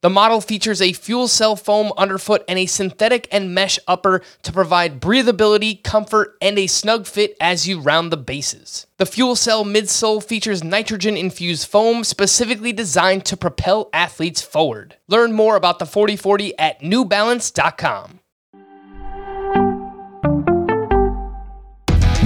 [0.00, 4.52] The model features a fuel cell foam underfoot and a synthetic and mesh upper to
[4.52, 8.86] provide breathability, comfort, and a snug fit as you round the bases.
[8.98, 14.94] The fuel cell midsole features nitrogen infused foam specifically designed to propel athletes forward.
[15.08, 18.20] Learn more about the 4040 at newbalance.com.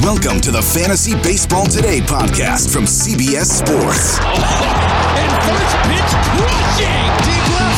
[0.02, 4.18] Welcome to the Fantasy Baseball Today podcast from CBS Sports.
[5.12, 7.04] And first pitch crushing.
[7.23, 7.71] Deep left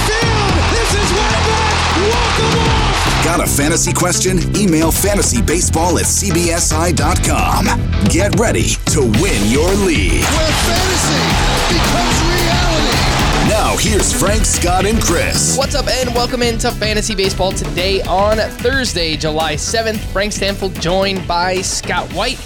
[3.37, 4.38] Got a fantasy question?
[4.56, 7.65] Email fantasybaseball at cbsi.com.
[8.09, 8.62] Get ready
[8.93, 10.23] to win your league.
[10.23, 11.19] Where fantasy
[11.74, 13.51] becomes reality.
[13.51, 15.59] Now, here's Frank, Scott, and Chris.
[15.59, 19.98] What's up, and welcome into Fantasy Baseball today on Thursday, July 7th.
[20.13, 22.38] Frank Stampfl joined by Scott White,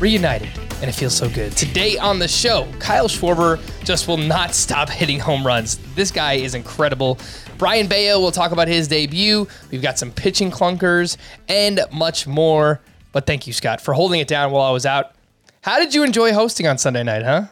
[0.00, 0.48] reunited,
[0.80, 1.52] and it feels so good.
[1.58, 5.76] Today on the show, Kyle Schwarber just will not stop hitting home runs.
[5.94, 7.18] This guy is incredible.
[7.62, 9.46] Brayan Bello will talk about his debut.
[9.70, 11.16] We've got some pitching clunkers
[11.48, 12.80] and much more.
[13.12, 15.12] But thank you, Scott, for holding it down while I was out.
[15.60, 17.44] How did you enjoy hosting on Sunday night, huh?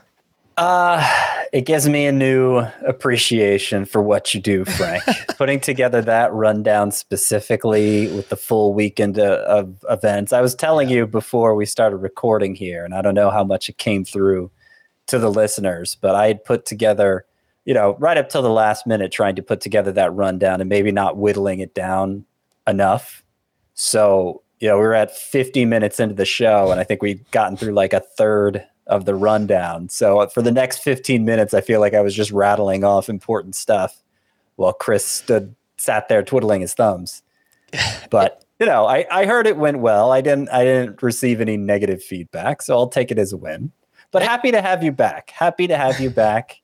[0.56, 1.08] Uh,
[1.52, 5.04] it gives me a new appreciation for what you do, Frank.
[5.38, 9.38] Putting together that rundown specifically with the full weekend of,
[9.84, 10.32] of events.
[10.32, 13.68] I was telling you before we started recording here, and I don't know how much
[13.68, 14.50] it came through
[15.06, 17.26] to the listeners, but I had put together,
[17.64, 20.68] you know, right up till the last minute trying to put together that rundown and
[20.68, 22.24] maybe not whittling it down
[22.66, 23.22] enough.
[23.74, 27.30] So, you know, we were at 50 minutes into the show, and I think we'd
[27.30, 29.88] gotten through like a third of the rundown.
[29.88, 33.08] So uh, for the next 15 minutes, I feel like I was just rattling off
[33.08, 34.02] important stuff
[34.56, 37.22] while Chris stood sat there twiddling his thumbs.
[38.10, 40.10] But you know, I, I heard it went well.
[40.10, 43.70] I didn't I didn't receive any negative feedback, so I'll take it as a win.
[44.10, 45.30] But happy to have you back.
[45.30, 46.60] Happy to have you back.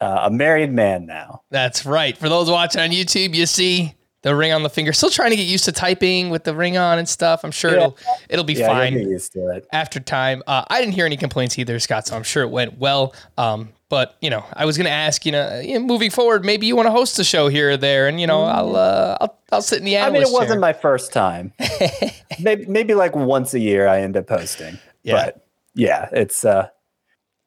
[0.00, 1.42] Uh, a married man now.
[1.50, 2.16] That's right.
[2.16, 4.92] For those watching on YouTube, you see the ring on the finger.
[4.92, 7.44] Still trying to get used to typing with the ring on and stuff.
[7.44, 7.76] I'm sure Yeah.
[7.78, 9.66] it'll it'll be Yeah, you'll fine get used to it.
[9.72, 10.42] after time.
[10.46, 12.06] Uh, I didn't hear any complaints either, Scott.
[12.06, 13.14] So I'm sure it went well.
[13.38, 16.44] Um, but you know, I was going to ask, you know, you know, moving forward,
[16.44, 19.18] maybe you want to host a show here or there, and you know, I'll uh,
[19.20, 21.52] I'll I'll sit in the I mean, it wasn't my first time.
[22.40, 24.78] maybe, maybe like once a year I end up hosting.
[25.02, 25.14] Yeah.
[25.26, 26.68] But yeah, it's uh,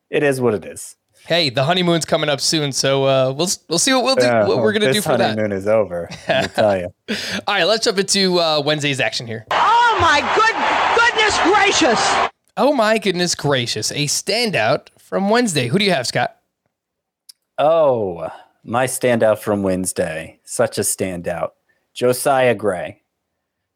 [0.10, 0.96] it is what it is.
[1.26, 4.24] Hey, the honeymoon's coming up soon, so uh, we'll we'll see what we'll do.
[4.24, 5.30] Yeah, what we're gonna do for that.
[5.30, 6.10] honeymoon is over.
[6.28, 6.94] Let me tell you.
[7.48, 9.46] All right, let's jump into uh, Wednesday's action here.
[9.52, 10.56] Oh my good
[11.00, 12.30] goodness gracious!
[12.58, 15.70] Oh my goodness gracious, a standout from Wednesday.
[15.70, 16.36] Who do you have, Scott?
[17.58, 18.30] Oh,
[18.64, 20.40] my standout from Wednesday.
[20.44, 21.52] Such a standout.
[21.94, 23.02] Josiah Gray.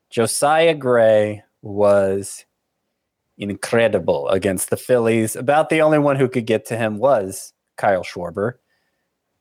[0.10, 2.46] Josiah Gray was
[3.38, 5.36] incredible against the Phillies.
[5.36, 8.54] About the only one who could get to him was Kyle Schwarber.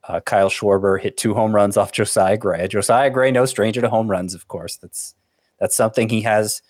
[0.06, 2.68] Uh, Kyle Schwarber hit two home runs off Josiah Gray.
[2.68, 4.76] Josiah Gray, no stranger to home runs, of course.
[4.76, 5.14] That's
[5.58, 6.62] that's something he has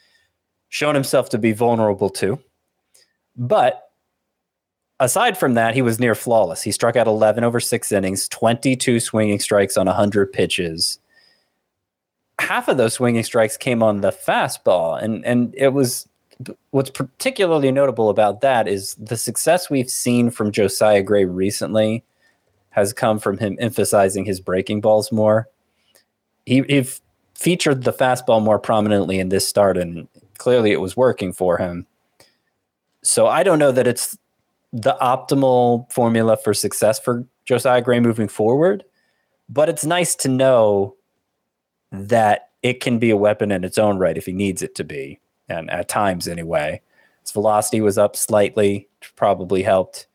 [0.69, 2.39] shown himself to be vulnerable to.
[3.37, 3.91] But
[5.01, 6.63] aside from that, he was near flawless.
[6.63, 10.99] He struck out 11 over six innings, 22 swinging strikes on 100 pitches.
[12.39, 16.09] Half of those swinging strikes came on the fastball, and and it was
[16.71, 22.05] what's particularly notable about that is the success we've seen from Josiah Gray recently
[22.71, 25.49] has come from him emphasizing his breaking balls more.
[26.45, 26.87] He, he
[27.35, 30.09] featured the fastball more prominently in this start, and
[30.39, 31.87] clearly it was working for him.
[33.03, 34.17] So I don't know that it's
[34.73, 38.85] the optimal formula for success for Josiah Gray moving forward,
[39.49, 40.97] but it's nice to know
[41.93, 44.85] that it can be a weapon in its own right if he needs it to
[44.85, 46.81] be, and at times anyway.
[47.23, 50.07] His velocity was up slightly, probably helped.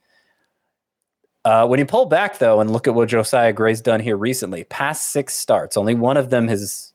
[1.43, 4.63] Uh, when you pull back though and look at what Josiah Gray's done here recently,
[4.65, 6.93] past six starts, only one of them has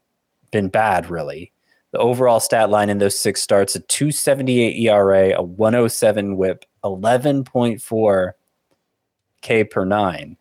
[0.51, 1.53] been bad, really.
[1.93, 8.33] The overall stat line in those six starts a 278 ERA, a 107 whip, 11.4
[9.41, 10.37] K per nine.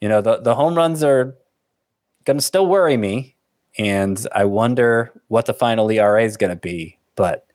[0.00, 1.36] You know, the, the home runs are
[2.24, 3.36] going to still worry me.
[3.78, 6.98] And I wonder what the final ERA is going to be.
[7.16, 7.46] But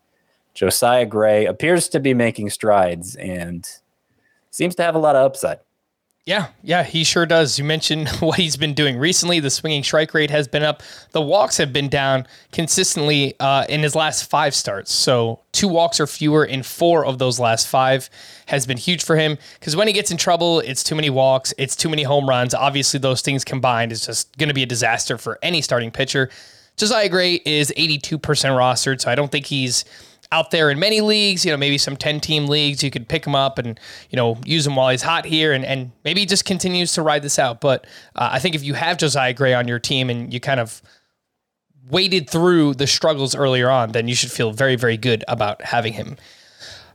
[0.53, 3.67] Josiah Gray appears to be making strides and
[4.49, 5.59] seems to have a lot of upside.
[6.27, 7.57] Yeah, yeah, he sure does.
[7.57, 9.39] You mentioned what he's been doing recently.
[9.39, 10.83] The swinging strike rate has been up.
[11.13, 14.91] The walks have been down consistently uh, in his last five starts.
[14.91, 18.09] So two walks or fewer in four of those last five
[18.47, 19.38] has been huge for him.
[19.57, 22.53] Because when he gets in trouble, it's too many walks, it's too many home runs.
[22.53, 26.29] Obviously, those things combined is just going to be a disaster for any starting pitcher.
[26.75, 29.85] Josiah Gray is 82% rostered, so I don't think he's
[30.31, 33.25] out there in many leagues, you know, maybe some 10 team leagues, you could pick
[33.25, 33.79] him up and,
[34.09, 37.01] you know, use him while he's hot here and, and maybe he just continues to
[37.01, 37.62] ride this out.
[37.62, 37.85] But
[38.15, 40.81] uh, I think if you have Josiah Gray on your team and you kind of
[41.89, 45.94] waded through the struggles earlier on, then you should feel very, very good about having
[45.94, 46.18] him.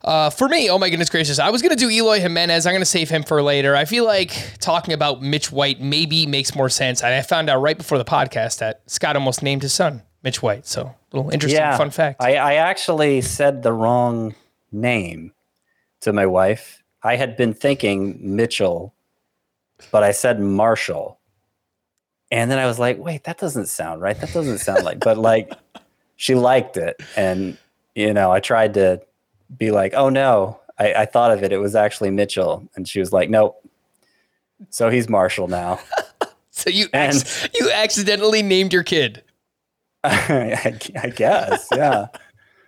[0.05, 2.67] Uh, for me, oh my goodness gracious, I was going to do Eloy Jimenez.
[2.67, 3.77] I'm going to save him for later.
[3.77, 7.05] I feel like talking about Mitch White maybe makes more sense.
[7.05, 10.67] I found out right before the podcast that Scott almost named his son Mitch White.
[10.67, 12.23] So little interesting Yeah, fun fact.
[12.23, 14.35] I, I actually said the wrong
[14.71, 15.33] name
[16.01, 16.83] to my wife.
[17.03, 18.95] I had been thinking Mitchell,
[19.91, 21.19] but I said Marshall.
[22.31, 24.19] And then I was like, wait, that doesn't sound right.
[24.19, 25.53] That doesn't sound like, but like
[26.17, 27.01] she liked it.
[27.17, 27.59] And,
[27.95, 29.03] you know, I tried to
[29.59, 31.53] be like, oh no, I, I thought of it.
[31.53, 32.67] It was actually Mitchell.
[32.75, 33.59] And she was like, nope.
[34.71, 35.81] So he's Marshall now.
[36.51, 39.25] so you and- ac- you accidentally named your kid.
[40.05, 41.69] I, I guess.
[41.73, 42.07] Yeah.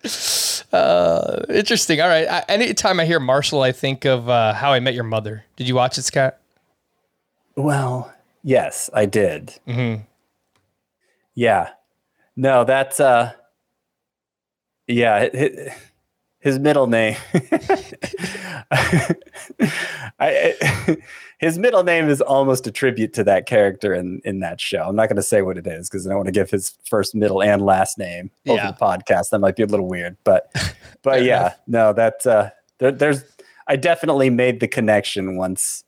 [0.73, 2.01] Uh, interesting.
[2.01, 2.27] All right.
[2.29, 5.45] I, anytime I hear Marshall, I think of uh, How I Met Your Mother.
[5.55, 6.37] Did you watch it, Scott?
[7.55, 9.55] Well, yes, I did.
[11.37, 11.71] Yeah.
[12.35, 13.33] No, that's uh
[14.89, 15.71] yeah, his,
[16.45, 17.17] his middle name.
[20.21, 20.99] I,
[21.39, 24.83] his middle name is almost a tribute to that character in in that show.
[24.85, 26.77] I'm not going to say what it is because I don't want to give his
[26.89, 28.71] first, middle, and last name over Yeah.
[28.71, 29.31] the podcast.
[29.31, 30.53] That might be a little weird, but
[31.03, 33.25] but yeah, no, that uh, there, there's
[33.67, 35.85] I definitely made the connection once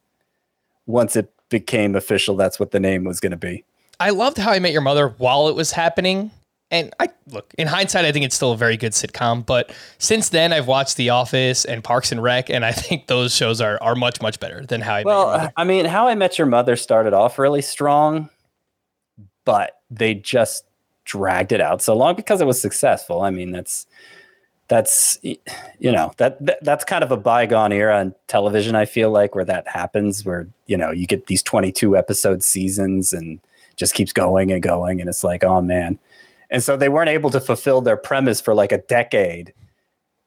[0.86, 2.34] once it became official.
[2.36, 3.64] That's what the name was going to be.
[3.98, 6.30] I loved How I Met Your Mother while it was happening.
[6.70, 9.46] And I look in hindsight, I think it's still a very good sitcom.
[9.46, 13.34] But since then, I've watched The Office and Parks and Rec, and I think those
[13.34, 15.52] shows are are much much better than How I Met Your Well, Mother.
[15.56, 18.30] I mean, How I Met Your Mother started off really strong,
[19.44, 20.64] but they just
[21.04, 23.22] dragged it out so long because it was successful.
[23.22, 23.86] I mean, that's
[24.68, 25.38] that's you
[25.92, 28.74] know that, that that's kind of a bygone era in television.
[28.74, 33.12] I feel like where that happens, where you know you get these twenty-two episode seasons
[33.12, 33.38] and
[33.76, 35.98] just keeps going and going, and it's like, oh man.
[36.50, 39.52] And so they weren't able to fulfill their premise for like a decade,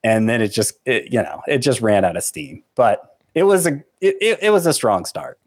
[0.04, 2.64] and then it just it, you know it just ran out of steam.
[2.76, 5.40] But it was a it, it, it was a strong start.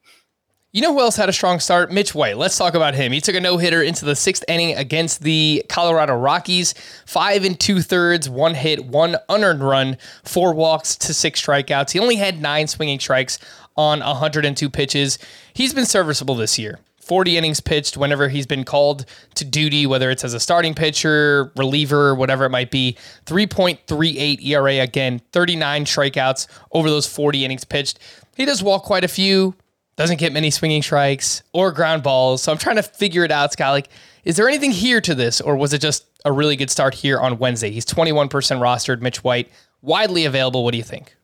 [0.74, 1.92] You know who else had a strong start?
[1.92, 2.38] Mitch White.
[2.38, 3.12] Let's talk about him.
[3.12, 6.74] He took a no hitter into the sixth inning against the Colorado Rockies.
[7.04, 11.90] Five and two thirds, one hit, one unearned run, four walks to six strikeouts.
[11.90, 13.38] He only had nine swinging strikes
[13.76, 15.18] on 102 pitches.
[15.52, 16.78] He's been serviceable this year.
[17.02, 19.04] 40 innings pitched whenever he's been called
[19.34, 22.96] to duty, whether it's as a starting pitcher, reliever, whatever it might be.
[23.26, 27.98] 3.38 ERA again, 39 strikeouts over those 40 innings pitched.
[28.36, 29.54] He does walk quite a few,
[29.96, 32.42] doesn't get many swinging strikes or ground balls.
[32.42, 33.72] So I'm trying to figure it out, Scott.
[33.72, 33.88] Like,
[34.24, 37.18] is there anything here to this, or was it just a really good start here
[37.18, 37.70] on Wednesday?
[37.72, 39.50] He's 21% rostered, Mitch White,
[39.82, 40.62] widely available.
[40.64, 41.16] What do you think?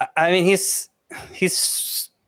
[0.00, 0.88] I- I mean, he's
[1.32, 1.56] he's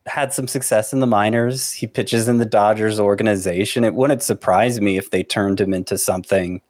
[0.07, 1.73] had some success in the minors.
[1.73, 3.83] He pitches in the Dodgers organization.
[3.83, 6.61] It wouldn't surprise me if they turned him into something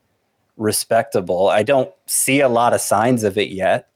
[0.57, 1.49] respectable.
[1.49, 3.89] I don't see a lot of signs of it yet.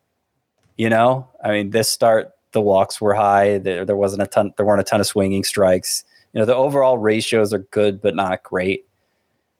[0.78, 3.58] You know, I mean, this start the walks were high.
[3.58, 4.54] There, there wasn't a ton.
[4.58, 6.04] There weren't a ton of swinging strikes.
[6.34, 8.86] You know, the overall ratios are good, but not great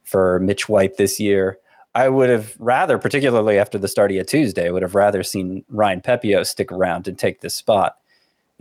[0.04, 1.58] for Mitch White this year.
[1.94, 6.02] I would have rather, particularly after the start of Tuesday, would have rather seen Ryan
[6.02, 7.98] Pepiot stick around and take this spot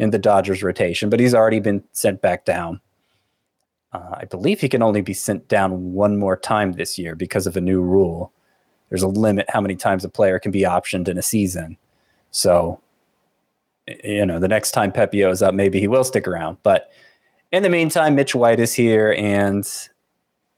[0.01, 2.81] in the Dodgers rotation, but he's already been sent back down.
[3.93, 7.47] Uh, I believe he can only be sent down one more time this year because
[7.47, 8.33] of a new rule.
[8.89, 11.77] There's a limit how many times a player can be optioned in a season.
[12.31, 12.81] So,
[14.03, 16.57] you know, the next time Pepiot is up, maybe he will stick around.
[16.63, 16.91] But
[17.53, 19.69] in the meantime, Mitch White is here, and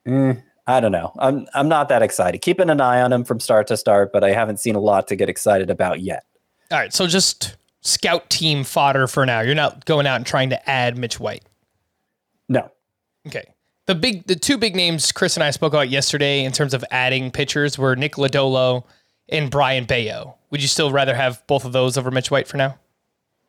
[0.06, 0.34] eh,
[0.68, 1.12] I don't know.
[1.18, 2.42] I'm I'm not that excited.
[2.42, 5.08] Keeping an eye on him from start to start, but I haven't seen a lot
[5.08, 6.24] to get excited about yet.
[6.70, 9.40] All right, so just scout team fodder for now.
[9.40, 11.44] You're not going out and trying to add Mitch White.
[12.48, 12.70] No.
[13.26, 13.44] Okay.
[13.86, 16.84] The big, the two big names Chris and I spoke about yesterday in terms of
[16.90, 18.84] adding pitchers were Nick Lodolo
[19.28, 20.36] and Brayan Bello.
[20.50, 22.78] Would you still rather have both of those over Mitch White for now?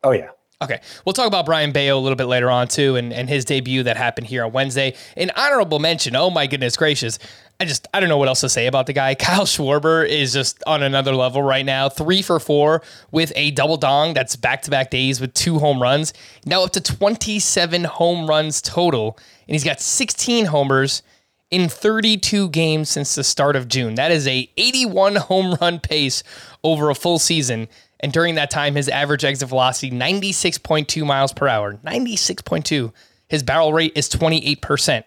[0.02, 0.30] Oh yeah.
[0.62, 3.44] Okay, we'll talk about Brayan Bello a little bit later on too, and, and his
[3.44, 4.94] debut that happened here on Wednesday.
[5.16, 6.14] An honorable mention.
[6.14, 7.18] Oh my goodness gracious!
[7.60, 9.14] I just I don't know what else to say about the guy.
[9.16, 11.88] Kyle Schwarber is just on another level right now.
[11.88, 14.14] Three for four with a double dong.
[14.14, 16.12] That's back to back days with two home runs.
[16.46, 19.18] Now up to 27 home runs total,
[19.48, 21.02] and he's got 16 homers
[21.50, 23.94] in 32 games since the start of June.
[23.94, 26.22] That is a 81 home run pace
[26.62, 27.68] over a full season.
[28.04, 31.78] And during that time, his average exit velocity 96.2 miles per hour.
[31.86, 32.92] 96.2.
[33.28, 35.04] His barrel rate is 28%.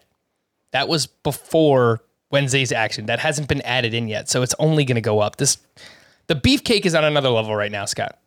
[0.72, 2.02] That was before
[2.32, 3.06] Wednesday's action.
[3.06, 5.36] That hasn't been added in yet, so it's only going to go up.
[5.36, 5.58] This
[6.26, 8.18] the beefcake is on another level right now, Scott.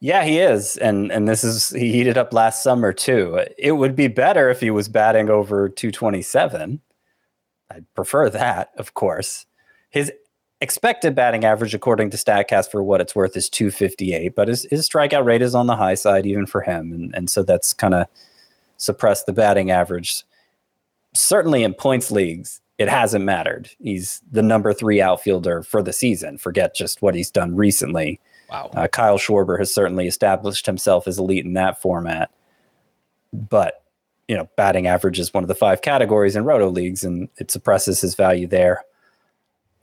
[0.00, 3.44] Yeah, he is, and and this is he heated up last summer too.
[3.58, 6.80] It would be better if he was batting over 227.
[7.70, 9.44] I'd prefer that, of course.
[9.90, 10.10] His
[10.60, 14.88] expected batting average, according to Statcast, for what it's worth, is 258, but his, his
[14.88, 17.94] strikeout rate is on the high side even for him, and and so that's kind
[17.94, 18.06] of
[18.76, 20.24] suppressed the batting average.
[21.14, 23.70] Certainly in points leagues, it hasn't mattered.
[23.78, 26.38] He's the number three outfielder for the season.
[26.38, 28.20] Forget just what he's done recently.
[28.48, 28.70] Wow.
[28.74, 32.30] Uh, Kyle Schwarber has certainly established himself as elite in that format.
[33.32, 33.84] But,
[34.28, 37.50] you know, batting average is one of the five categories in roto leagues, and it
[37.50, 38.82] suppresses his value there.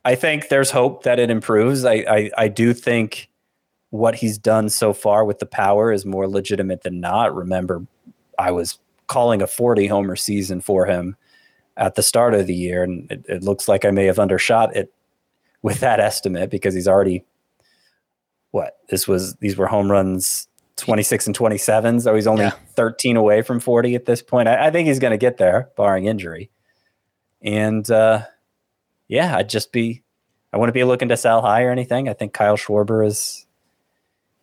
[0.05, 1.83] I think there's hope that it improves.
[1.85, 3.29] I, I, I do think
[3.89, 7.35] what he's done so far with the power is more legitimate than not.
[7.35, 7.85] Remember,
[8.39, 11.15] I was calling a 40 homer season for him
[11.75, 14.75] at the start of the year, and it, it looks like I may have undershot
[14.75, 14.93] it
[15.61, 17.25] with that estimate because he's already
[18.51, 22.51] what this was these were home runs 26 and 27 so he's only Yeah.
[22.75, 25.69] 13 away from 40 at this point i, I think he's going to get there
[25.75, 26.49] barring injury
[27.41, 28.21] and uh,
[29.07, 30.03] yeah i'd just be
[30.53, 33.45] i wouldn't be looking to sell high or anything i think kyle schwarber is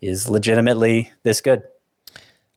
[0.00, 1.62] is legitimately this good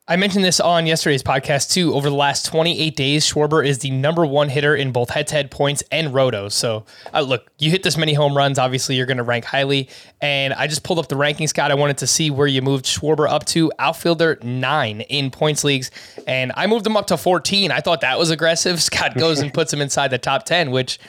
[0.09, 1.93] I mentioned this on yesterday's podcast too.
[1.93, 5.83] Over the last 28 days, Schwarber is the number one hitter in both head-to-head points
[5.91, 6.53] and rotos.
[6.53, 9.89] So, uh, look, you hit this many home runs, obviously you're going to rank highly.
[10.21, 11.71] And I just pulled up the rankings, Scott.
[11.71, 15.91] I wanted to see where you moved Schwarber up to outfielder nine in points leagues,
[16.25, 17.71] and I moved him up to 14.
[17.71, 18.81] I thought that was aggressive.
[18.87, 20.99] Scott goes and puts him inside the top 10, which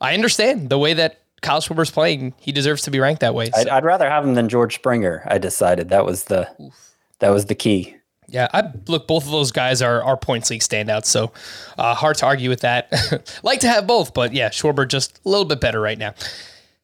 [0.00, 2.34] I understand the way that Kyle Schwarber's playing.
[2.40, 3.50] He deserves to be ranked that way.
[3.54, 6.48] I'd, I'd rather have him than george springer i decided that was the
[7.20, 7.94] that was the key
[8.30, 9.06] Yeah, I look.
[9.06, 11.32] Both of those guys are are points league standouts, so
[11.78, 12.92] uh, hard to argue with that.
[13.42, 16.10] like to have both, but yeah, Schwarber just a little bit better right now.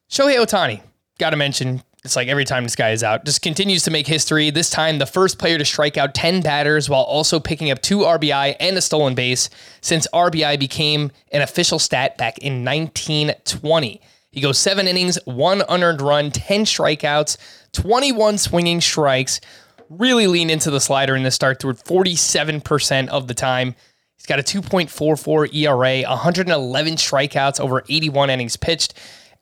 [0.09, 0.81] Shohei Ohtani,
[1.19, 1.83] got to mention.
[2.05, 4.51] It's like every time this guy is out, just continues to make history.
[4.51, 7.99] This time, the first player to strike out 10 batters while also picking up two
[7.99, 9.49] RBI and a stolen base
[9.81, 14.01] since RBI became an official stat back in 1920.
[14.31, 17.37] He goes seven innings, one unearned run, 10 strikeouts,
[17.71, 19.41] 21 swinging strikes,
[19.89, 23.73] really lean into the slider in the start through 47% of the time.
[24.15, 28.93] He's got a 2.44 ERA, 111 strikeouts over 81 innings pitched.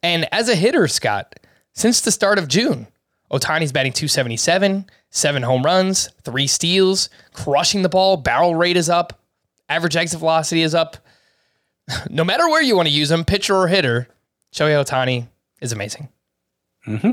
[0.02, 1.36] And as a hitter, Scott,
[1.74, 2.88] since the start of June,
[3.32, 9.20] Ohtani's batting 277, seven home runs, three steals, crushing the ball, barrel rate is up,
[9.70, 10.98] average exit velocity is up.
[12.10, 14.08] No matter where you want to use him, pitcher or hitter,
[14.54, 15.28] Shohei Ohtani
[15.60, 16.08] is amazing.
[16.86, 17.12] Hmm.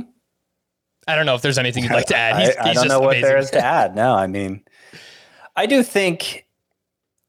[1.09, 2.39] I don't know if there's anything you'd like to add.
[2.47, 3.23] He's, I, I he's don't know what amazing.
[3.29, 3.97] there is to add.
[3.97, 4.63] No, I mean,
[5.57, 6.47] I do think,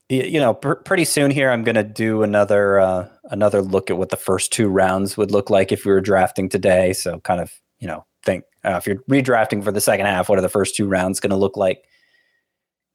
[0.08, 3.98] you know, pr- pretty soon here, I'm going to do another uh, another look at
[3.98, 6.94] what the first two rounds would look like if we were drafting today.
[6.94, 10.38] So, kind of, you know, think uh, if you're redrafting for the second half, what
[10.38, 11.84] are the first two rounds going to look like?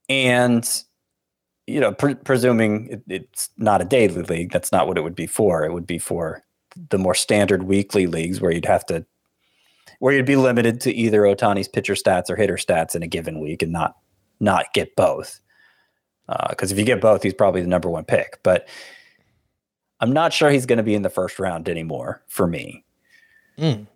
[0.09, 0.69] And
[1.67, 5.17] you know, pre- presuming it, it's not a daily league, that's not what it would
[5.17, 5.65] be for.
[5.65, 6.43] It would be for
[6.91, 9.05] the more standard weekly leagues where you'd have to
[9.99, 13.41] where you'd be limited to either Ohtani's pitcher stats or hitter stats in a given
[13.41, 13.97] week and not
[14.41, 15.41] not get both.
[16.51, 18.41] Because if you get both, he's probably the number one pick.
[18.43, 18.69] But
[20.01, 22.85] I'm not sure he's going to be in the first round anymore for me.
[23.59, 23.87] Mm.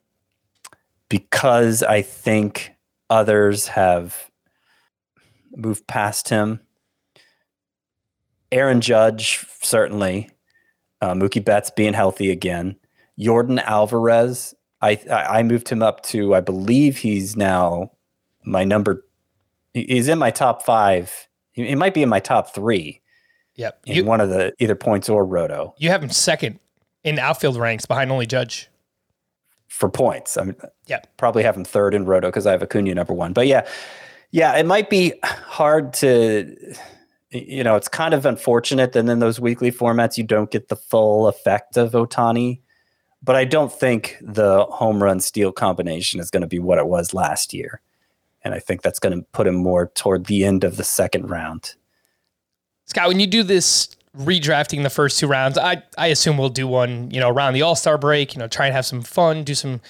[1.08, 2.72] Because I think
[3.10, 4.30] others have
[5.54, 6.60] moved past him.
[8.52, 10.30] Aaron Judge, certainly.
[11.00, 12.76] Uh, Mookie Betts being healthy again.
[13.18, 17.92] Yordan Alvarez, I I moved him up to I believe he's now
[18.44, 19.04] my number.
[19.74, 21.28] He's in my top five.
[21.52, 23.00] He, he might be in my top three
[23.56, 23.80] Yep.
[23.86, 26.58] in You, one of the either points or roto you have him second
[27.04, 28.68] in outfield ranks behind only Judge.
[29.68, 30.36] for points.
[30.36, 31.16] I mean, Yep.
[31.16, 33.32] probably have him third in roto because I have Acuna number one.
[33.32, 33.66] But yeah,
[34.32, 36.56] yeah, it might be hard to.
[37.32, 40.74] You know, it's kind of unfortunate that in those weekly formats you don't get the
[40.74, 42.60] full effect of Ohtani.
[43.22, 46.86] But I don't think the home run steal combination is going to be what it
[46.88, 47.80] was last year.
[48.42, 51.30] And I think that's going to put him more toward the end of the second
[51.30, 51.74] round.
[52.90, 56.66] Scott, when you do this redrafting the first two rounds, I, I assume we'll do
[56.66, 59.44] one, you know, around the All Star break, you know, try and have some fun,
[59.44, 59.80] do some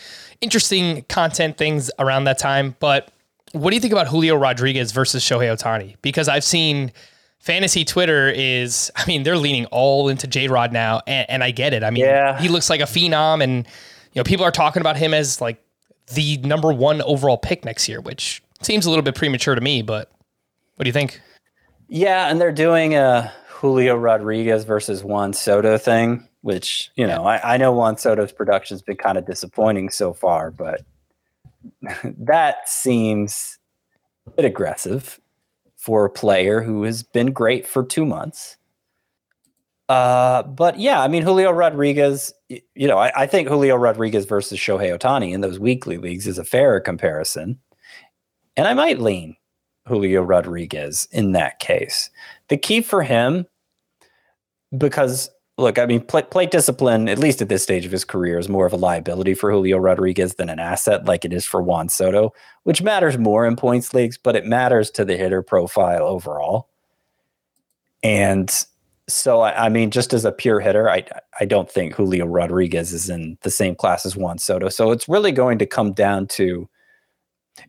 [0.43, 2.77] interesting content things around that time.
[2.79, 3.11] But
[3.53, 5.97] what do you think about Julio Rodriguez versus Shohei Ohtani?
[6.03, 6.93] Because I've seen
[7.39, 11.53] fantasy Twitter is, I mean, they're leaning all into J Rod now, and, and, I
[11.53, 11.83] get it.
[11.83, 12.39] I mean, yeah.
[12.39, 13.67] he looks like a phenom, and
[14.13, 15.59] you know, people are talking about him as like
[16.13, 19.81] the number one overall pick next year, which seems a little bit premature to me.
[19.81, 20.13] But
[20.77, 21.19] what do you think?
[21.93, 27.55] Yeah, and they're doing a Julio Rodriguez versus Juan Soto thing, which you know, I,
[27.55, 30.83] I know Juan Soto's production's been kind of disappointing so far, but
[32.05, 33.59] that seems
[34.29, 35.21] a bit aggressive
[35.77, 38.57] for a player who has been great for two months.
[39.89, 44.57] Uh, but yeah, I mean, Julio Rodriguez, you know, I, I, think Julio Rodriguez versus
[44.57, 47.59] Shohei Ohtani in those weekly leagues is a fairer comparison.
[48.57, 49.35] And I might lean
[49.91, 52.09] Julio Rodriguez in that case.
[52.49, 53.47] The key for him,
[54.77, 55.29] because
[55.59, 58.49] look, I mean, play, plate discipline, at least at this stage of his career, is
[58.49, 61.89] more of a liability for Julio Rodriguez than an asset like it is for Juan
[61.89, 62.33] Soto,
[62.65, 66.69] which matters more in points leagues, but it matters to the hitter profile overall.
[68.03, 68.51] And
[69.07, 71.05] so, I, I mean, just as a pure hitter, I,
[71.39, 74.69] I don't think Julio Rodriguez is in the same class as Juan Soto.
[74.69, 76.69] So it's really going to come down to,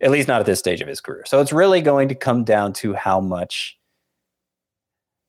[0.01, 1.23] at least not at this stage of his career.
[1.25, 3.77] So it's really going to come down to how much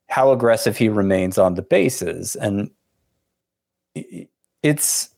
[0.08, 2.36] how aggressive he remains on the bases.
[2.36, 2.70] And
[4.62, 5.10] it's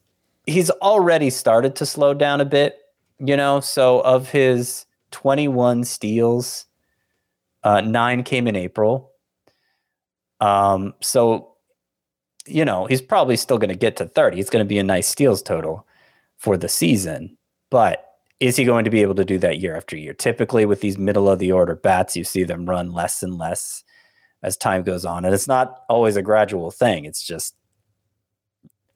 [0.47, 2.79] he's already started to slow down a bit,
[3.19, 3.61] you know.
[3.61, 6.67] So of his 21 steals,
[7.65, 9.11] uh, nine came in April.
[10.41, 11.55] Um, so
[12.47, 14.39] you know, he's probably still going to get to 30.
[14.39, 15.87] It's going to be a nice steals total
[16.37, 17.37] for the season.
[17.71, 18.04] But
[18.41, 20.13] is he going to be able to do that year after year?
[20.13, 23.85] Typically, with these middle of the order bats, you see them run less and less
[24.43, 25.25] as time goes on.
[25.25, 27.05] And it's not always a gradual thing.
[27.05, 27.55] It's just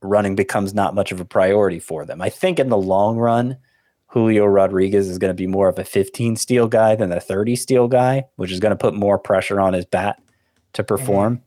[0.03, 2.21] running becomes not much of a priority for them.
[2.21, 3.57] I think in the long run,
[4.09, 7.57] Julio Rodriguez is going to be more of a 15 steal guy than a 30
[7.57, 10.21] steal guy, which is going to put more pressure on his bat
[10.75, 10.89] to mm-hmm.
[10.89, 11.37] perform.
[11.37, 11.45] Mm-hmm.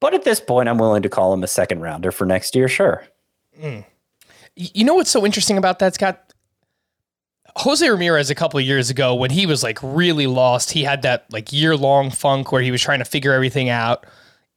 [0.00, 2.68] But at this point, I'm willing to call him a second rounder for next year,
[2.68, 3.04] sure.
[3.60, 3.84] Mm.
[4.56, 6.29] You know what's so interesting about that, Scott?
[7.56, 11.02] Jose Ramirez a couple of years ago when he was like really lost, he had
[11.02, 14.06] that like year long funk where he was trying to figure everything out.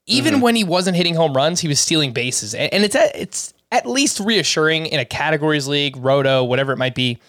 [0.05, 0.43] Even mm-hmm.
[0.43, 3.53] when he wasn't hitting home runs, he was stealing bases, and, and it's at, it's
[3.71, 7.19] at least reassuring in a categories league, roto, whatever it might be,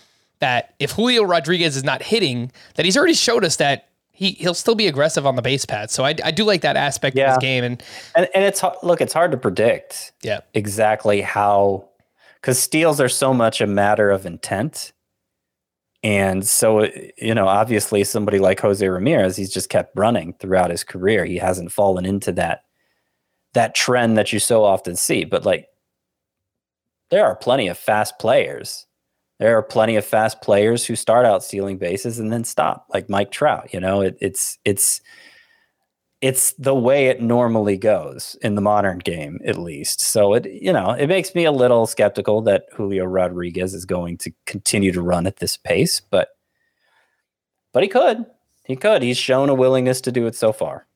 [0.40, 4.54] that if Julio Rodriguez is not hitting, that he's already showed us that he he'll
[4.54, 5.90] still be aggressive on the base pad.
[5.90, 7.26] So I, I do like that aspect yeah.
[7.26, 7.82] of his game, and,
[8.16, 11.88] and and it's look, it's hard to predict, yeah, exactly how
[12.40, 14.92] because steals are so much a matter of intent
[16.04, 20.70] and so, uh, you know, obviously somebody like Jose Ramirez, he's just kept running throughout
[20.70, 21.24] his career.
[21.24, 22.64] He hasn't fallen into that
[23.54, 25.24] that trend that you so often see.
[25.24, 25.66] But like
[27.10, 28.86] there are plenty of fast players.
[29.38, 33.08] There are plenty of fast players who start out stealing bases and then stop, like
[33.08, 33.72] Mike Trout.
[33.72, 35.00] You know, it, it's it's
[36.24, 40.00] it's the way it normally goes in the modern game, at least.
[40.00, 44.16] So it, you know, it makes me a little skeptical that Julio Rodriguez is going
[44.18, 46.30] to continue to run at this pace, but
[47.74, 48.24] but he could.
[48.64, 49.02] He could.
[49.02, 50.86] He's shown a willingness to do it so far.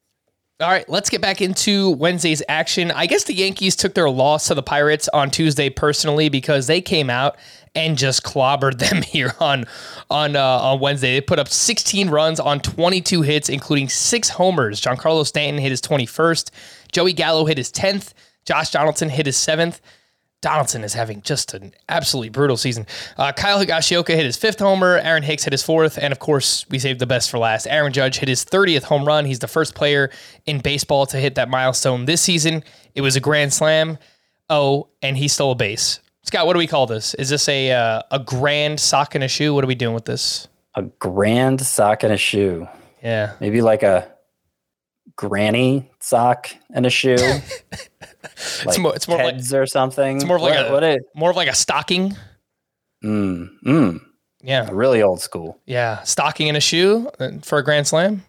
[0.61, 2.91] All right, let's get back into Wednesday's action.
[2.91, 6.81] I guess the Yankees took their loss to the Pirates on Tuesday personally because they
[6.81, 7.39] came out
[7.77, 9.67] and just clobbered them here on
[10.11, 11.15] on uh, on Wednesday.
[11.15, 14.81] They put up 16 runs on 22 hits, including six homers.
[14.81, 16.51] Giancarlo Stanton hit his 21st.
[16.91, 18.13] Joey Gallo hit his 10th.
[18.45, 19.81] Josh Donaldson hit his seventh.
[20.41, 22.87] Donaldson is having just an absolutely brutal season.
[23.17, 24.99] Uh, Kyle Higashioka hit his fifth homer.
[24.99, 25.99] Aaron Hicks hit his fourth.
[25.99, 27.67] And of course, we saved the best for last.
[27.67, 29.25] Aaron Judge hit his 30th home run.
[29.25, 30.11] He's the first player
[30.47, 32.63] in baseball to hit that milestone this season.
[32.95, 33.99] It was a grand slam.
[34.49, 36.01] Oh, and he stole a base.
[36.23, 37.15] Scott, what do we call this?
[37.15, 39.55] Is this a uh, a grand sock and a shoe?
[39.55, 40.47] What are we doing with this?
[40.75, 42.69] A grand sock and a shoe.
[43.03, 43.33] Yeah.
[43.41, 44.11] Maybe like a
[45.19, 47.17] granny sock and a shoe.
[48.23, 50.17] it's more, it's more like or something.
[50.17, 52.17] It's more of like what, a what is, more of like a stocking.
[53.05, 54.01] Mm, mm.
[54.43, 54.69] Yeah.
[54.73, 55.59] Really old school.
[55.67, 56.03] Yeah.
[56.05, 58.23] Stocking and a shoe uh, for a grand slam.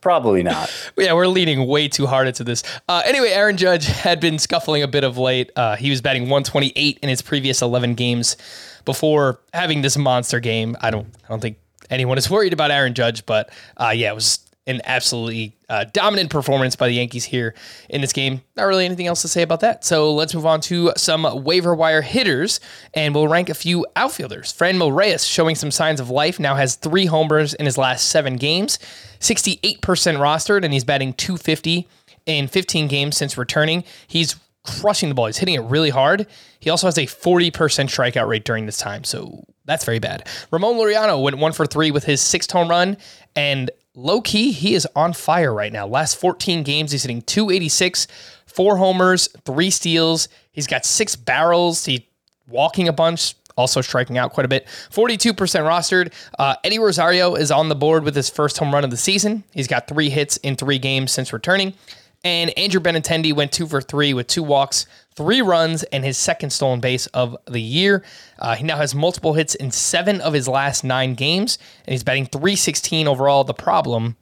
[0.00, 0.72] Probably not.
[0.96, 2.62] yeah, we're leaning way too hard into this.
[2.88, 5.50] Uh, anyway, Aaron Judge had been scuffling a bit of late.
[5.56, 8.38] Uh, he was batting 128 in his previous 11 games
[8.86, 10.74] before having this monster game.
[10.80, 11.58] I don't, I don't think
[11.90, 14.38] anyone is worried about Aaron Judge, but uh, yeah, it was
[14.70, 17.54] an absolutely uh, dominant performance by the Yankees here
[17.88, 18.40] in this game.
[18.56, 19.84] Not really anything else to say about that.
[19.84, 22.60] So let's move on to some waiver wire hitters,
[22.94, 24.52] and we'll rank a few outfielders.
[24.52, 28.36] Franmil Reyes showing some signs of life, now has three homers in his last seven
[28.36, 28.78] games,
[29.20, 31.88] 68% rostered, and he's batting 250
[32.26, 33.84] in 15 games since returning.
[34.06, 35.26] He's crushing the ball.
[35.26, 36.26] He's hitting it really hard.
[36.60, 40.28] He also has a 40% strikeout rate during this time, so that's very bad.
[40.50, 42.96] Ramon Laureano went one for three with his sixth home run,
[43.34, 45.86] and low key, he is on fire right now.
[45.86, 48.06] Last 14 games, he's hitting 286,
[48.46, 50.28] four homers, three steals.
[50.52, 51.84] He's got six barrels.
[51.84, 52.00] He's
[52.48, 54.66] walking a bunch, also striking out quite a bit.
[54.90, 56.12] 42% rostered.
[56.38, 59.44] Uh, Eddie Rosario is on the board with his first home run of the season.
[59.52, 61.74] He's got three hits in three games since returning.
[62.22, 64.86] And Andrew Benintendi went two for three with two walks,
[65.20, 68.02] three runs, and his second stolen base of the year.
[68.38, 72.02] Uh, he now has multiple hits in seven of his last nine games, and he's
[72.02, 73.44] batting 316 overall.
[73.44, 74.16] The problem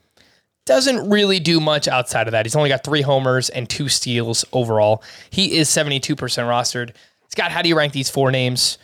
[0.66, 2.46] doesn't really do much outside of that.
[2.46, 5.04] He's only got three homers and two steals overall.
[5.30, 6.96] He is 72% rostered.
[7.28, 8.76] Scott, how do you rank these four names?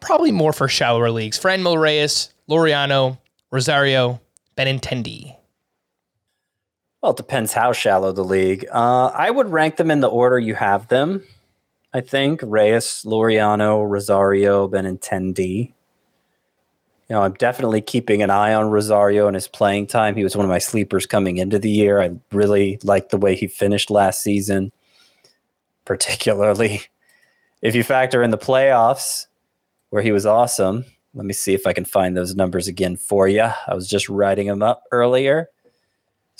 [0.00, 1.38] Probably more for shallower leagues.
[1.38, 3.18] Franmil Reyes, Laureano,
[3.52, 4.20] Rosario,
[4.58, 5.36] Benintendi.
[7.00, 8.66] Well, it depends how shallow the league.
[8.72, 11.22] Uh, I would rank them in the order you have them.
[11.94, 15.72] I think Reyes, Laureano, Rosario, Benintendi.
[17.08, 20.16] You know, I'm definitely keeping an eye on Rosario and his playing time.
[20.16, 22.00] He was one of my sleepers coming into the year.
[22.00, 24.72] I really liked the way he finished last season,
[25.84, 26.82] particularly
[27.62, 29.26] if you factor in the playoffs
[29.90, 30.86] where he was awesome.
[31.12, 33.42] Let me see if I can find those numbers again for you.
[33.42, 35.50] I was just writing them up earlier.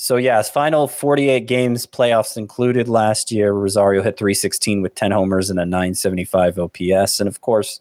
[0.02, 5.12] So yeah, his final 48 games, playoffs included last year, Rosario hit 316 with 10
[5.12, 7.20] homers and a 975 OPS.
[7.20, 7.80] And of course,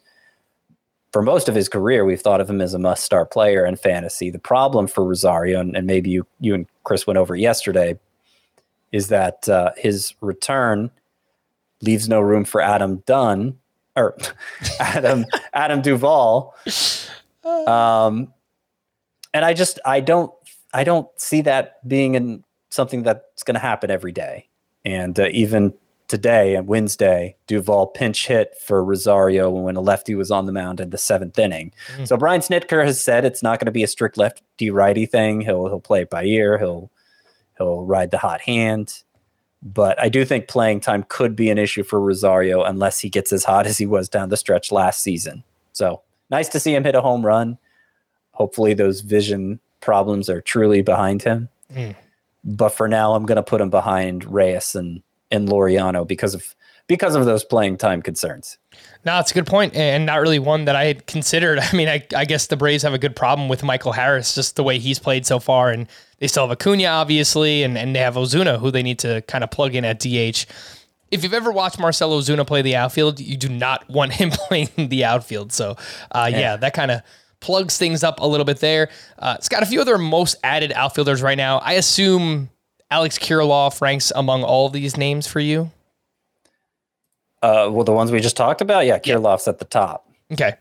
[1.12, 4.30] for most of his career, we've thought of him as a must-start player in fantasy.
[4.30, 7.98] The problem for Rosario, and, and maybe you you and Chris went over yesterday,
[8.92, 10.92] is that uh, his return
[11.80, 13.58] leaves no room for Adam Dunn
[13.96, 14.16] or
[14.78, 16.54] Adam Adam Duvall.
[17.44, 18.32] Um,
[19.34, 20.32] and I just I don't
[20.72, 24.48] I don't see that being in something that's going to happen every day.
[24.84, 25.74] And uh, even
[26.08, 30.80] today and Wednesday, Duvall pinch hit for Rosario when a lefty was on the mound
[30.80, 31.72] in the seventh inning.
[31.96, 32.08] Mm.
[32.08, 35.40] So Brian Snitker has said it's not going to be a strict lefty righty thing.
[35.40, 36.58] He'll he'll play it by ear.
[36.58, 36.90] He'll
[37.56, 39.02] he'll ride the hot hand.
[39.62, 43.32] But I do think playing time could be an issue for Rosario unless he gets
[43.32, 45.44] as hot as he was down the stretch last season.
[45.72, 47.58] So nice to see him hit a home run.
[48.32, 51.50] Hopefully those vision problems are truly behind him.
[51.70, 51.94] Mm.
[52.44, 56.54] But for now, I'm going to put him behind Reyes and and Laureano because of
[56.86, 58.58] because of those playing time concerns.
[59.04, 61.58] No, it's a good point, and not really one that I had considered.
[61.62, 64.56] I mean, I, I, guess the Braves have a good problem with Michael Harris, just
[64.56, 68.00] the way he's played so far, and they still have Acuna, obviously, and, and they
[68.00, 70.46] have Ozuna, who they need to kind of plug in at DH.
[71.10, 74.70] If you've ever watched Marcell Ozuna play the outfield, you do not want him playing
[74.76, 75.52] the outfield.
[75.52, 75.76] So,
[76.10, 76.38] uh, yeah.
[76.38, 77.02] yeah, that kind of
[77.42, 78.88] plugs things up a little bit there.
[79.18, 81.58] Uh, it's got a few other most added outfielders right now.
[81.58, 82.48] I assume
[82.90, 85.70] Alex Kirilloff ranks among all these names for you.
[87.42, 89.52] Uh, well, the ones we just talked about, yeah, Kirilloff's yeah.
[89.52, 90.08] at the top.
[90.32, 90.54] Okay.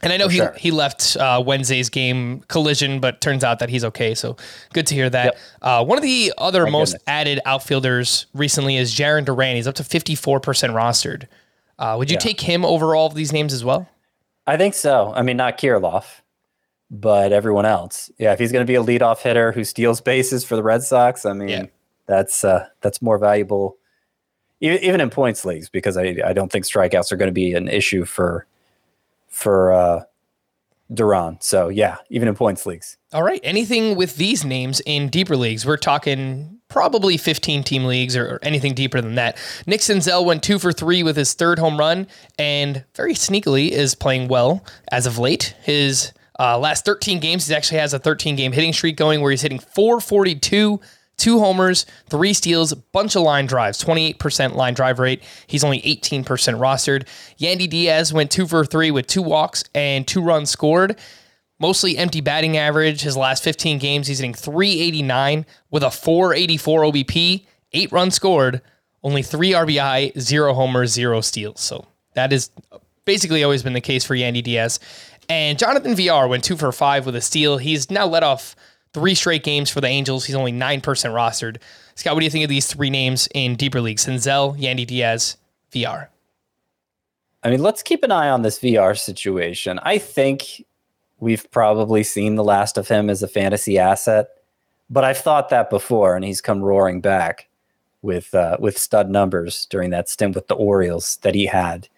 [0.00, 0.54] And I know he, sure.
[0.56, 4.14] he left uh, Wednesday's game collision, but turns out that he's okay.
[4.14, 4.36] So
[4.72, 5.24] good to hear that.
[5.24, 5.38] Yep.
[5.60, 7.04] Uh, one of the other My most goodness.
[7.08, 9.56] added outfielders recently is Jarren Duran.
[9.56, 11.26] He's up to 54% rostered.
[11.78, 12.20] Uh, would you yeah.
[12.20, 13.88] take him over all of these names as well?
[14.48, 15.12] I think so.
[15.14, 16.22] I mean, not Kirilloff,
[16.90, 18.10] but everyone else.
[18.18, 20.82] Yeah, if he's going to be a leadoff hitter who steals bases for the Red
[20.82, 21.66] Sox, I mean, yeah.
[22.06, 23.76] that's uh, that's more valuable,
[24.60, 27.68] even in points leagues, because I I don't think strikeouts are going to be an
[27.68, 28.46] issue for
[29.28, 30.04] for uh,
[30.92, 31.38] Duran.
[31.40, 32.96] So yeah, even in points leagues.
[33.12, 33.40] All right.
[33.42, 35.66] Anything with these names in deeper leagues?
[35.66, 39.36] We're talking probably 15 team leagues or, anything deeper than that.
[39.66, 42.06] Nick Senzel went two for three with his third home run
[42.38, 45.54] and very sneakily is playing well as of late.
[45.62, 49.30] His uh, last 13 games, he actually has a 13 game hitting streak going where
[49.30, 50.80] he's hitting 442,
[51.18, 55.22] two homers, three steals, bunch of line drives, 28% line drive rate.
[55.46, 57.06] He's only 18% rostered.
[57.38, 60.96] Yandy Diaz went two for three with two walks and two runs scored
[61.58, 63.02] mostly empty batting average.
[63.02, 68.62] His last 15 games, he's hitting 389 with a 484 OBP, eight runs scored,
[69.02, 71.60] only three RBI, zero homers, zero steals.
[71.60, 72.50] So that is
[73.04, 74.80] basically always been the case for Yandy Diaz.
[75.28, 77.58] And Jonathan Villar went two for five with a steal.
[77.58, 78.56] He's now let off
[78.92, 80.24] three straight games for the Angels.
[80.24, 81.58] He's only 9% rostered.
[81.94, 84.06] Scott, what do you think of these three names in deeper leagues?
[84.06, 85.36] Senzel, Yandy Diaz,
[85.72, 86.10] Villar.
[87.42, 89.78] I mean, let's keep an eye on this Villar situation.
[89.82, 90.64] I think
[91.20, 94.28] we've probably seen the last of him as a fantasy asset.
[94.90, 97.48] But I've thought that before, and he's come roaring back
[98.02, 101.88] with uh, with stud numbers during that stint with the Orioles that he had.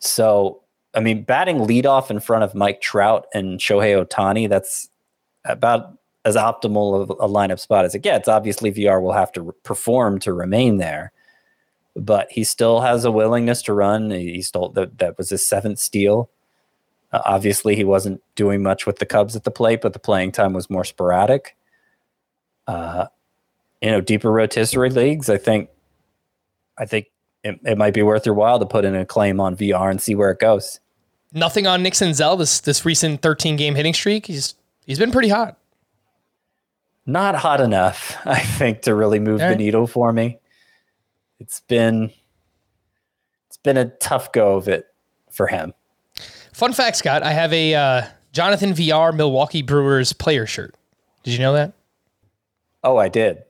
[0.00, 0.62] So,
[0.94, 4.88] I mean, batting leadoff in front of Mike Trout and Shohei Ohtani, that's
[5.44, 5.97] about
[6.28, 8.28] as optimal of a lineup spot as it gets.
[8.28, 11.10] Obviously, Villar will have to perform to remain there,
[11.96, 14.10] but he still has a willingness to run.
[14.10, 16.30] He stole that that was his seventh steal.
[17.12, 20.32] Uh, obviously, he wasn't doing much with the Cubs at the plate, but the playing
[20.32, 21.56] time was more sporadic.
[22.66, 23.06] Uh,
[23.80, 25.30] you know, deeper rotisserie leagues.
[25.30, 25.70] I think,
[26.76, 27.06] I think
[27.42, 30.02] it, it might be worth your while to put in a claim on Villar and
[30.02, 30.80] see where it goes.
[31.32, 34.26] Nothing on Nick Senzel this this recent 13 game hitting streak.
[34.26, 34.54] He's
[34.86, 35.58] he's been pretty hot.
[37.08, 40.38] Not hot enough, I think, to really move All the needle for me.
[41.40, 42.12] It's been
[43.48, 44.86] it's been a tough go of it
[45.30, 45.72] for him.
[46.52, 47.22] Fun fact, Scott.
[47.22, 50.74] I have a uh, Jonathan Villar Milwaukee Brewers player shirt.
[51.22, 51.72] Did you know that?
[52.84, 53.42] Oh, I did.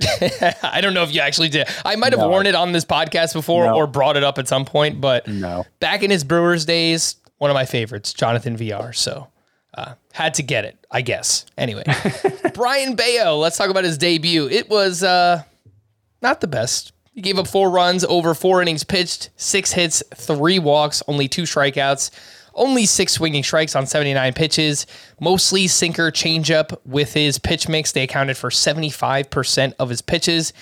[0.62, 1.68] I don't know if you actually did.
[1.84, 2.28] I might have No.
[2.28, 3.74] worn it on this podcast before No.
[3.76, 5.64] or brought it up at some point, but No.
[5.80, 8.92] back in his Brewers days, one of my favorites, Jonathan Villar.
[8.92, 9.28] So
[9.78, 11.46] uh, had to get it, I guess.
[11.56, 11.84] Anyway,
[12.54, 13.38] Brayan Bello.
[13.38, 14.48] Let's talk about his debut.
[14.48, 15.42] It was uh,
[16.20, 16.92] not the best.
[17.12, 21.42] He gave up four runs over four innings pitched, six hits, three walks, only two
[21.42, 22.10] strikeouts,
[22.54, 24.86] only six swinging strikes on 79 pitches,
[25.20, 27.92] mostly sinker changeup with his pitch mix.
[27.92, 30.52] They accounted for 75% of his pitches.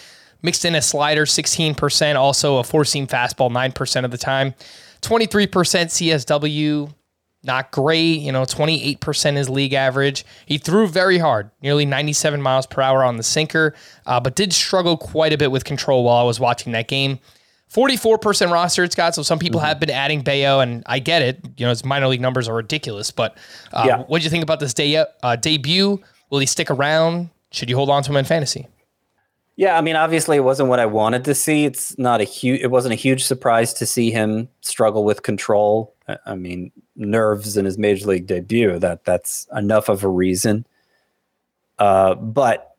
[0.42, 4.55] Mixed in a slider 16%, also a four seam fastball 9% of the time.
[5.02, 6.92] 23% CSW,
[7.47, 8.21] not great.
[8.21, 10.25] You know, 28% is league average.
[10.47, 13.75] He threw very hard, nearly 97 miles per hour on the sinker,
[14.07, 17.19] uh, but did struggle quite a bit with control while I was watching that game.
[17.73, 19.15] 44% roster, Scott.
[19.15, 21.41] So some people have been adding Bello, and I get it.
[21.57, 23.11] You know, his minor league numbers are ridiculous.
[23.11, 23.37] But
[23.73, 23.99] uh, Yeah.
[24.07, 26.01] what do you think about this day, uh, debut?
[26.31, 27.31] Will he stick around?
[27.51, 28.67] Should you hold on to him in fantasy?
[29.57, 31.64] Yeah, I mean, obviously, it wasn't what I wanted to see.
[31.64, 32.61] It's not a huge.
[32.61, 35.95] It wasn't a huge surprise to see him struggle with control.
[36.27, 38.79] I- mean, nerves in his major league debut.
[38.79, 40.66] That that's enough of a reason.
[41.79, 42.77] Uh, but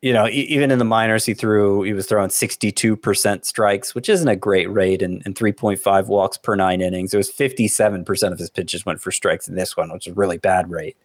[0.00, 1.82] you know, e- even in the minors, he threw.
[1.82, 5.80] He was throwing sixty-two percent strikes, which isn't a great rate, and, and three point
[5.80, 7.12] five walks per nine innings.
[7.12, 10.12] It was fifty-seven percent of his pitches went for strikes in this one, which is
[10.12, 10.96] a really bad rate.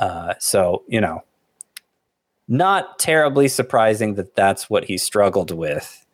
[0.00, 1.22] Uh, so you know,
[2.48, 6.04] not terribly surprising that that's what he struggled with.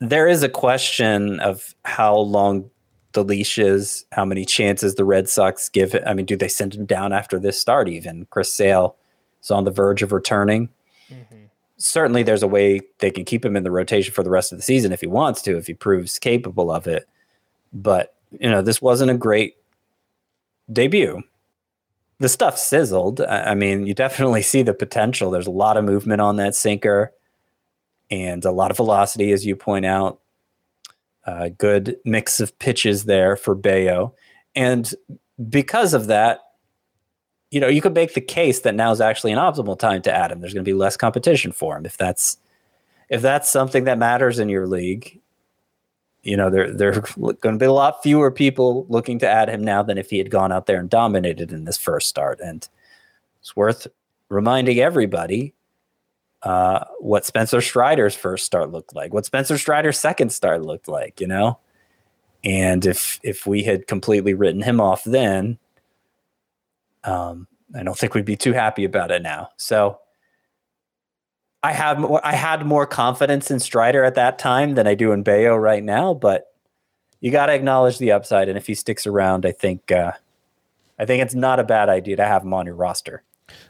[0.00, 2.70] There is a question of how long
[3.12, 6.02] the leash is, how many chances the Red Sox give it.
[6.06, 8.26] I mean, do they send him down after this start even?
[8.30, 8.96] Chris Sale
[9.42, 10.70] is on the verge of returning.
[11.10, 11.44] Mm-hmm.
[11.76, 14.58] Certainly, there's a way they can keep him in the rotation for the rest of
[14.58, 17.06] the season if he wants to, if he proves capable of it.
[17.72, 19.56] But, you know, this wasn't a great
[20.72, 21.22] debut
[22.22, 23.20] the stuff sizzled.
[23.20, 25.30] I mean, you definitely see the potential.
[25.30, 27.12] There's a lot of movement on that sinker
[28.10, 30.20] and a lot of velocity, as you point out.
[31.24, 34.14] A good mix of pitches there for Bello.
[34.56, 34.92] And
[35.48, 36.40] because of that,
[37.52, 40.12] you know, you could make the case that now is actually an optimal time to
[40.12, 40.40] add him.
[40.40, 41.86] There's going to be less competition for him.
[41.86, 42.38] If that's
[43.08, 45.20] if that's something that matters in your league,
[46.22, 49.48] you know, there there are going to be a lot fewer people looking to add
[49.48, 52.40] him now than if he had gone out there and dominated in this first start.
[52.40, 52.68] And
[53.40, 53.86] it's worth
[54.28, 55.52] reminding everybody
[56.42, 61.20] uh, what Spencer Strider's first start looked like, what Spencer Strider's second start looked like,
[61.20, 61.58] you know.
[62.44, 65.58] And if if we had completely written him off then,
[67.04, 69.50] um, I don't think we'd be too happy about it now.
[69.56, 69.98] So
[71.62, 75.12] I have more, I had more confidence in Strider at that time than I do
[75.12, 76.52] in Bello right now, but
[77.20, 78.48] you got to acknowledge the upside.
[78.48, 80.12] And if he sticks around, I think uh,
[80.98, 83.22] I think it's not a bad idea to have him on your roster.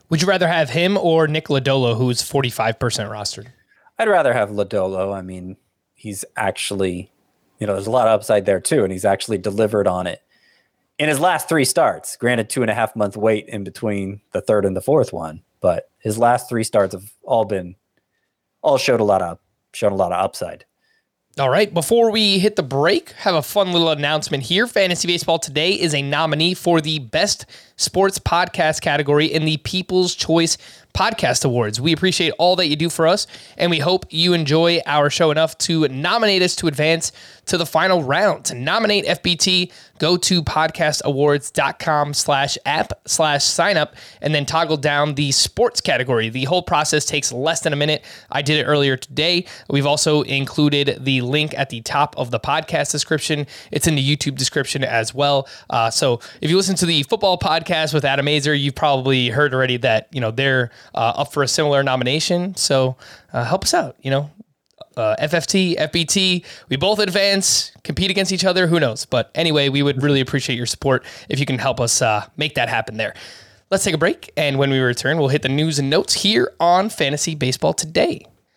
[0.08, 3.48] Would you rather have him or Nick Lodolo, who's 45% rostered?
[3.98, 5.14] I'd rather have Lodolo.
[5.16, 5.56] I mean,
[5.94, 7.10] he's actually,
[7.58, 10.22] you know, there's a lot of upside there too, and he's actually delivered on it
[10.98, 12.16] in his last three starts.
[12.16, 15.42] Granted, two and a half month wait in between the third and the fourth one,
[15.60, 17.76] but his last three starts have all been,
[18.62, 19.38] all showed a lot of,
[19.74, 20.64] showed a lot of upside.
[21.38, 24.66] All right, before we hit the break, have a fun little announcement here.
[24.66, 27.46] Fantasy Baseball Today is a nominee for the Best
[27.82, 30.56] Sports Podcast category in the People's Choice
[30.94, 31.80] Podcast Awards.
[31.80, 35.30] We appreciate all that you do for us, and we hope you enjoy our show
[35.30, 37.12] enough to nominate us to advance
[37.46, 38.44] to the final round.
[38.46, 45.14] To nominate FBT, go to podcastawards.com slash app slash sign up and then toggle down
[45.14, 46.28] the sports category.
[46.28, 48.04] The whole process takes less than a minute.
[48.30, 49.46] I did it earlier today.
[49.70, 53.46] We've also included the link at the top of the podcast description.
[53.70, 55.48] It's in the YouTube description as well.
[55.70, 59.28] Uh, so if you listen to the football podcast, podcast with Adam Aizer, you've probably
[59.28, 62.54] heard already that you know they're uh, up for a similar nomination.
[62.56, 62.96] So
[63.32, 63.96] uh, help us out.
[64.02, 64.30] You know,
[64.96, 68.66] uh, FFT, FBT, we both advance, compete against each other.
[68.66, 69.06] Who knows?
[69.06, 72.54] But anyway, we would really appreciate your support if you can help us uh, make
[72.54, 73.14] that happen there.
[73.70, 76.52] Let's take a break, and when we return, we'll hit the news and notes here
[76.60, 78.26] on Fantasy Baseball Today.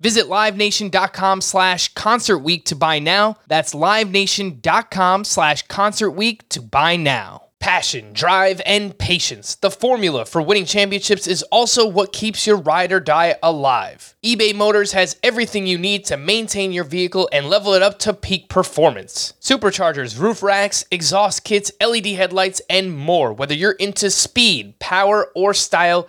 [0.00, 3.36] Visit livenation.com slash concert week to buy now.
[3.48, 7.44] That's livenation.com slash concert week to buy now.
[7.58, 9.56] Passion, drive, and patience.
[9.56, 14.16] The formula for winning championships is also what keeps your ride or die alive.
[14.24, 18.14] eBay Motors has everything you need to maintain your vehicle and level it up to
[18.14, 19.34] peak performance.
[19.42, 23.34] Superchargers, roof racks, exhaust kits, LED headlights, and more.
[23.34, 26.08] Whether you're into speed, power, or style,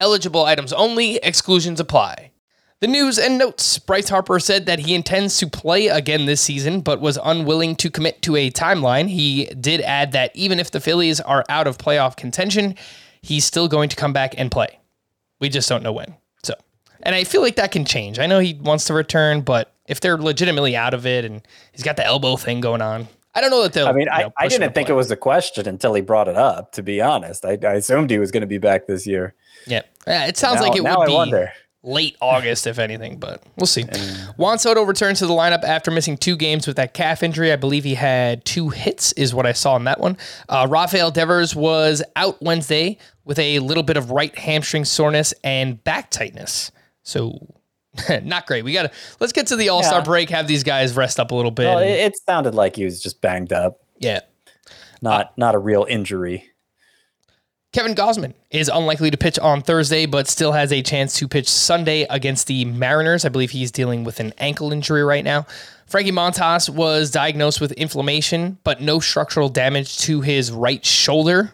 [0.00, 2.30] Eligible items only, exclusions apply.
[2.80, 3.78] The news and notes.
[3.78, 7.90] Bryce Harper said that he intends to play again this season, but was unwilling to
[7.90, 9.08] commit to a timeline.
[9.08, 12.74] He did add that even if the Phillies are out of playoff contention,
[13.22, 14.80] he's still going to come back and play.
[15.40, 16.14] We just don't know when.
[16.42, 16.54] So,
[17.02, 18.18] and I feel like that can change.
[18.18, 21.40] I know he wants to return, but if they're legitimately out of it and
[21.72, 23.88] he's got the elbow thing going on, I don't know that they'll.
[23.88, 24.94] I mean, you I, know, I him didn't think play.
[24.94, 26.72] it was a question until he brought it up.
[26.72, 29.34] To be honest, I, I assumed he was going to be back this year.
[29.66, 31.52] Yeah, Yeah, it sounds Now- like it would be wonder.
[31.82, 33.84] late August, if anything, but we'll see.
[34.36, 37.52] Juan Soto returns to the lineup after missing two games with that calf injury.
[37.52, 40.16] I believe he had two hits, is what I saw in that one.
[40.48, 45.82] Uh, Rafael Devers was out Wednesday with a little bit of right hamstring soreness and
[45.84, 46.70] back tightness.
[47.02, 47.38] So.
[48.24, 48.64] Not great.
[48.64, 50.04] We got to let's get to the All Star Yeah.
[50.04, 50.28] break.
[50.30, 51.66] Have these guys rest up a little bit.
[51.66, 54.18] Well, it sounded like he was just banged up, yeah,
[55.00, 56.50] not not a real injury.
[57.74, 61.48] Kevin Gausman is unlikely to pitch on Thursday, but still has a chance to pitch
[61.48, 63.24] Sunday against the Mariners.
[63.24, 65.44] I believe he's dealing with an ankle injury right now.
[65.86, 71.52] Frankie Montas was diagnosed with inflammation, but no structural damage to his right shoulder.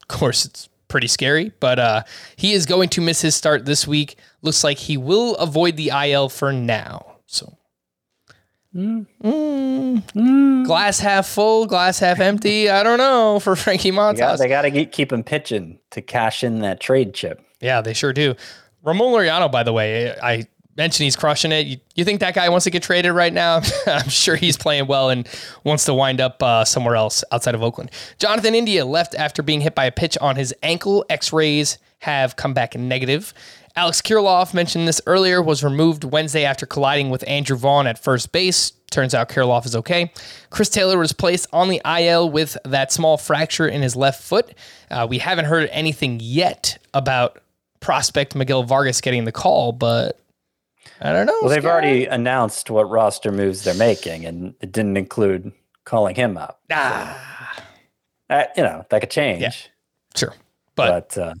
[0.00, 2.04] Of course, it's pretty scary, but uh,
[2.36, 4.16] he is going to miss his start this week.
[4.40, 7.07] Looks like he will avoid the IL for now.
[8.74, 9.06] So.
[9.24, 10.66] Mm.
[10.66, 12.68] Glass half full, glass half empty.
[12.68, 14.38] I don't know for Frankie Montas.
[14.38, 17.44] They got, they got to keep him pitching to cash in that trade chip.
[17.60, 18.34] Yeah, they sure do.
[18.82, 21.66] Ramon Laureano, by the way, I mentioned he's crushing it.
[21.66, 23.60] You, you think that guy wants to get traded right now?
[23.86, 25.28] I'm sure he's playing well and
[25.64, 27.90] wants to wind up uh, somewhere else outside of Oakland.
[28.18, 31.04] Jonathan India left after being hit by a pitch on his ankle.
[31.10, 33.34] X rays have come back negative.
[33.78, 38.32] Alex Kirilloff mentioned this earlier, was removed Wednesday after colliding with Andrew Vaughn at first
[38.32, 38.72] base.
[38.90, 40.12] Turns out Kirilloff is okay.
[40.50, 44.52] Chris Taylor was placed on the IL with that small fracture in his left foot.
[44.90, 47.38] Uh, we haven't heard anything yet about
[47.78, 50.18] prospect Miguel Vargas getting the call, but
[51.00, 51.38] I don't know.
[51.40, 55.52] Well, they've already announced what roster moves they're making, and it didn't include
[55.84, 56.60] calling him up.
[56.72, 57.62] Ah,
[58.28, 59.40] Uh, you know, that could change.
[59.40, 59.52] Yeah.
[60.16, 60.34] sure.
[60.74, 61.34] But, But uh,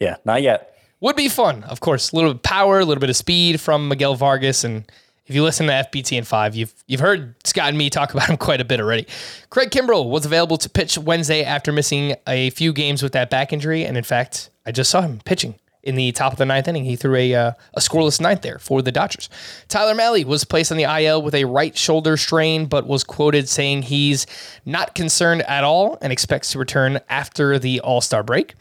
[0.00, 0.76] yeah, not yet.
[1.00, 2.10] Would be fun, of course.
[2.10, 4.90] A little bit of power, a little bit of speed from Miguel Vargas, and
[5.26, 8.28] if you listen to FBT and five, you've you've heard Scott and me talk about
[8.30, 9.06] him quite a bit already.
[9.50, 13.52] Craig Kimbrel was available to pitch Wednesday after missing a few games with that back
[13.52, 16.66] injury, and in fact, I just saw him pitching in the top of the ninth
[16.66, 16.84] inning.
[16.84, 19.28] He threw a uh, a scoreless ninth there for the Dodgers.
[19.68, 23.48] Tyler Mahle was placed on the IL with a right shoulder strain, but was quoted
[23.48, 24.26] saying he's
[24.66, 28.54] not concerned at all and expects to return after the All Star break.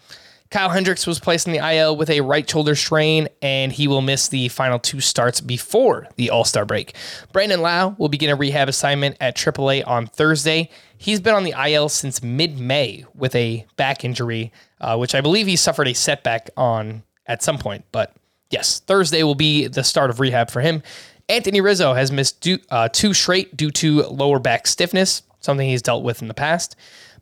[0.49, 4.01] Kyle Hendricks was placed in the IL with a right shoulder strain, and he will
[4.01, 6.95] miss the final two starts before the All Star break.
[7.33, 10.69] Brandon Lowe will begin a rehab assignment at AAA on Thursday.
[10.97, 15.21] He's been on the IL since mid May with a back injury, uh, which I
[15.21, 17.83] believe he suffered a setback on at some point.
[17.91, 18.15] But
[18.49, 20.81] yes, Thursday will be the start of rehab for him.
[21.29, 25.81] Anthony Rizzo has missed due, uh, two straight due to lower back stiffness, something he's
[25.81, 26.77] dealt with in the past.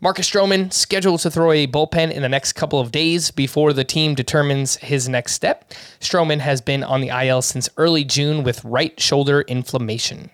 [0.05, 3.84] Marcus Stroman scheduled to throw a bullpen in the next couple of days before the
[3.84, 5.73] team determines his next step.
[5.99, 10.30] Stroman has been on the IL since early June with right shoulder inflammation.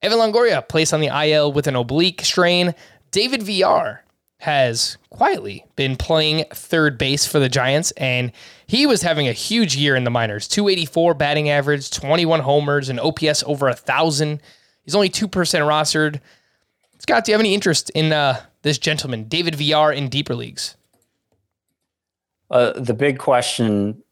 [0.00, 2.72] Evan Longoria placed on the IL with an oblique strain.
[3.10, 4.04] David Villar
[4.42, 8.30] has quietly been playing third base for the Giants, and
[8.68, 13.00] he was having a huge year in the minors 284 batting average, 21 homers, and
[13.00, 14.40] OPS over a 1,000.
[14.84, 16.20] He's only 2% rostered.
[17.00, 20.76] Scott, do you have any interest in uh, this gentleman, David Villar, in deeper leagues?
[22.50, 24.02] Uh, the big question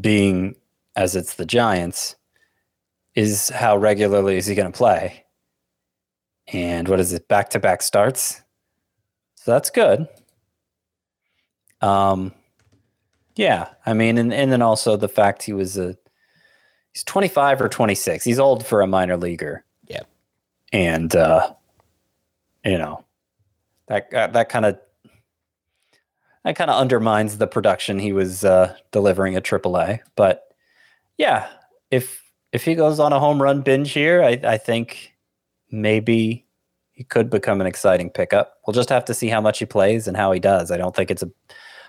[0.00, 0.56] being,
[0.96, 2.16] as it's the Giants,
[3.14, 5.24] is how regularly is he going to play?
[6.52, 7.28] And what is it?
[7.28, 8.42] Back to back starts.
[9.36, 10.08] So that's good.
[11.80, 12.32] Um,
[13.36, 15.96] yeah, I mean, and, and then also the fact he was a
[16.92, 18.24] he's 25 or 26.
[18.24, 19.64] He's old for a minor leaguer.
[19.86, 20.02] Yeah.
[20.72, 21.54] And uh,
[22.64, 23.04] you know,
[23.90, 24.78] that uh, that kind of
[26.44, 30.00] that kind of undermines the production he was uh, delivering at AAA.
[30.16, 30.44] But
[31.18, 31.48] yeah,
[31.90, 32.22] if
[32.52, 35.12] if he goes on a home run binge here, I, I think
[35.70, 36.46] maybe
[36.92, 38.54] he could become an exciting pickup.
[38.66, 40.70] We'll just have to see how much he plays and how he does.
[40.70, 41.30] I don't think it's a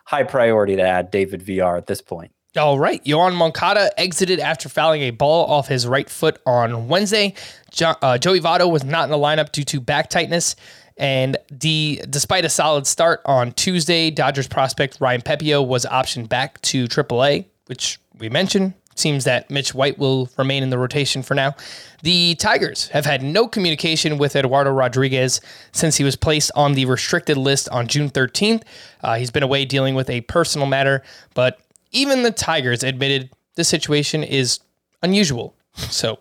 [0.05, 2.31] high priority to add David Villar at this point.
[2.57, 3.01] All right.
[3.05, 7.33] Yoan Moncada exited after fouling a ball off his right foot on Wednesday.
[7.71, 10.57] Jo- uh, Joey Votto was not in the lineup due to back tightness.
[11.01, 16.61] And the, despite a solid start on Tuesday, Dodgers prospect Ryan Pepiot was optioned back
[16.61, 18.75] to AAA, which we mentioned.
[18.93, 21.55] Seems that Mitch White will remain in the rotation for now.
[22.03, 25.41] The Tigers have had no communication with Eduardo Rodriguez
[25.71, 28.61] since he was placed on the restricted list on June 13th.
[29.01, 31.01] Uh, he's been away dealing with a personal matter,
[31.33, 31.59] but
[31.91, 34.59] even the Tigers admitted the situation is
[35.01, 35.55] unusual.
[35.89, 36.19] So,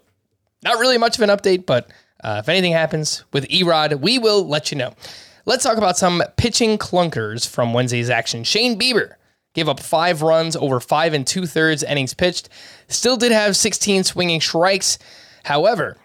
[0.62, 1.90] not really much of an update, but
[2.22, 4.94] uh, if anything happens with Erod, we will let you know.
[5.46, 8.44] Let's talk about some pitching clunkers from Wednesday's action.
[8.44, 9.14] Shane Bieber
[9.54, 12.48] gave up five runs over five and two thirds innings pitched.
[12.88, 14.98] Still did have 16 swinging strikes.
[15.44, 15.96] However,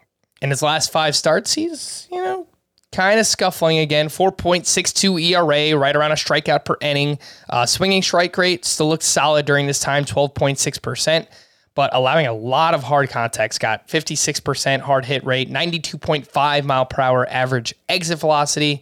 [0.42, 2.48] in his last five starts, he's, you know,
[2.92, 4.08] kind of scuffling again.
[4.08, 7.20] 4.62 ERA, right around a strikeout per inning.
[7.50, 11.28] Uh, swinging strike rate still looks solid during this time, 12.6%,
[11.76, 13.60] but allowing a lot of hard contacts.
[13.60, 18.82] Got 56% hard hit rate, 92.5 mile per hour average exit velocity.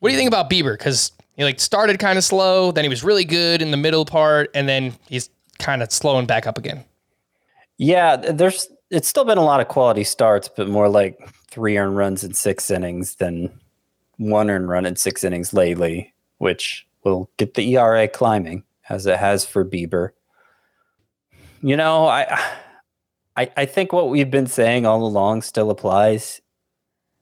[0.00, 0.76] What do you think about Bieber?
[0.76, 4.04] Because he like started kind of slow, then he was really good in the middle
[4.04, 6.84] part, and then he's kind of slowing back up again.
[7.78, 11.18] Yeah, there's it's still been a lot of quality starts, but more like
[11.50, 13.50] three earned runs in six innings than
[14.18, 19.18] one earned run in six innings lately, which will get the ERA climbing as it
[19.18, 20.10] has for Bieber.
[21.62, 22.40] You know, I
[23.36, 26.40] I, I think what we've been saying all along still applies.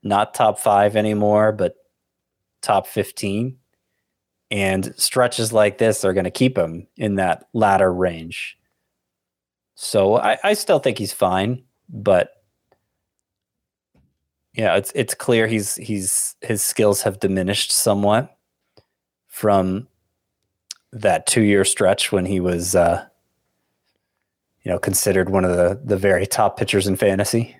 [0.03, 1.75] Not top five anymore, but
[2.63, 3.57] top 15.
[4.51, 8.59] And stretches like this are going to keep him in that latter range.
[9.75, 12.33] So I, I still think he's fine, but
[14.55, 18.37] yeah, it's it's clear he's he's his skills have diminished somewhat
[19.29, 19.87] from
[20.93, 23.07] that two year stretch when he was uh,
[24.63, 27.57] you know considered one of the the very top pitchers in fantasy.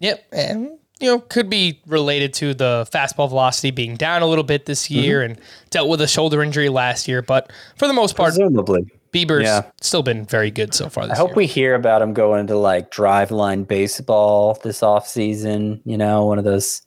[0.00, 0.70] Yep, and
[1.00, 4.90] you know could be related to the fastball velocity being down a little bit this
[4.90, 5.38] year, and
[5.70, 7.22] dealt with a shoulder injury last year.
[7.22, 8.86] But for the most part, Presumably.
[9.12, 9.62] Bieber's Yeah.
[9.80, 11.36] still been very good so far I hope year.
[11.36, 15.80] we hear about him going to like Driveline baseball this off season.
[15.86, 16.82] You know, one of those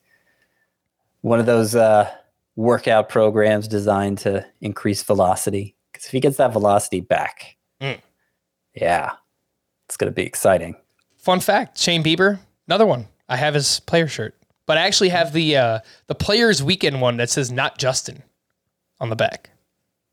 [1.22, 2.08] one of those uh,
[2.56, 5.76] workout programs designed to increase velocity.
[5.92, 8.00] Because if he gets that velocity back, Mm.
[8.76, 9.14] yeah,
[9.90, 10.76] it's going to be exciting.
[11.18, 12.38] Fun fact: Shane Bieber,
[12.68, 13.08] another one.
[13.28, 14.36] I have his player shirt,
[14.68, 18.22] but I actually have the uh, the Players Weekend one that says "Not Justin"
[19.00, 19.50] on the back.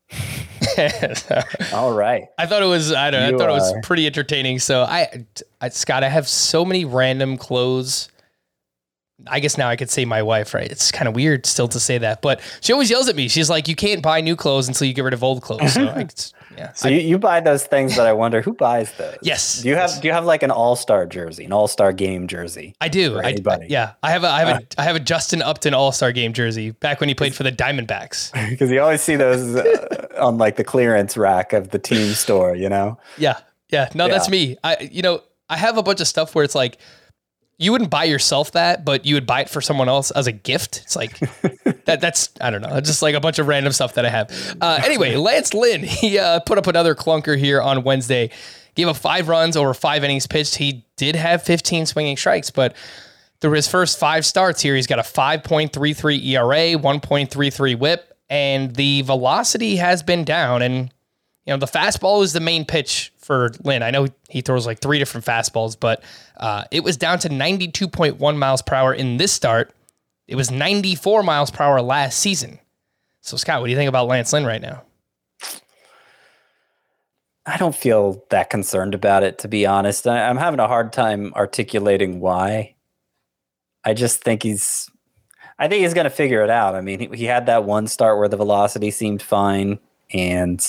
[1.73, 2.25] All right.
[2.39, 4.57] I thought it was I don't know, I thought it was pretty entertaining.
[4.57, 5.25] So I,
[5.61, 8.09] I Scott, I have so many random clothes.
[9.27, 10.69] I guess now I could say my wife, right?
[10.69, 13.27] It's kind of weird still to say that, but she always yells at me.
[13.27, 15.87] She's like, "You can't buy new clothes until you get rid of old clothes." So
[15.87, 16.07] I,
[16.57, 19.17] yeah, So you, you buy those things that I wonder who buys those.
[19.21, 19.99] Yes, Do you have yes.
[19.99, 22.75] do you have like an all star jersey, an all star game jersey?
[22.81, 23.19] I do.
[23.19, 23.67] I, anybody.
[23.69, 26.33] yeah, I have a I have a I have a Justin Upton All Star Game
[26.33, 28.31] jersey back when he played for the Diamondbacks.
[28.57, 32.55] Because you always see those uh, on like the clearance rack of the team store.
[32.55, 32.97] You know.
[33.17, 33.39] Yeah,
[33.69, 33.89] yeah.
[33.93, 34.57] No, that's me.
[34.63, 36.77] I you know I have a bunch of stuff where it's like
[37.59, 40.31] you wouldn't buy yourself that, but you would buy it for someone else as a
[40.31, 40.81] gift.
[40.83, 41.17] It's like
[41.85, 41.99] that.
[42.01, 42.79] That's I don't know.
[42.81, 44.57] Just like a bunch of random stuff that I have.
[44.61, 48.29] Uh, anyway, Lance Lynn he uh, put up another clunker here on Wednesday.
[48.75, 50.55] Gave up five runs over five innings pitched.
[50.55, 52.75] He did have 15 swinging strikes, but
[53.39, 59.03] Through his first five starts here, he's got a 5.33 ERA, 1.33 whip, and the
[59.03, 60.63] velocity has been down.
[60.63, 60.91] And,
[61.45, 63.83] you know, the fastball is the main pitch for Lynn.
[63.83, 66.01] I know he throws like three different fastballs, but
[66.37, 69.73] uh, it was down to 92.1 miles per hour in this start.
[70.27, 72.59] It was 94 miles per hour last season.
[73.21, 74.83] So, Scott, what do you think about Lance Lynn right now?
[77.45, 80.07] I don't feel that concerned about it, to be honest.
[80.07, 82.75] I, I'm having a hard time articulating why.
[83.83, 84.89] I just think he's,
[85.59, 86.75] I think he's going to figure it out.
[86.75, 89.79] I mean, he, he had that one start where the velocity seemed fine,
[90.13, 90.65] and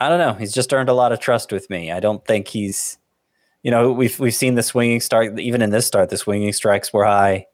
[0.00, 0.34] I don't know.
[0.34, 1.90] He's just earned a lot of trust with me.
[1.90, 2.98] I don't think he's,
[3.62, 6.10] you know, we've we've seen the swinging start even in this start.
[6.10, 7.46] The swinging strikes were high.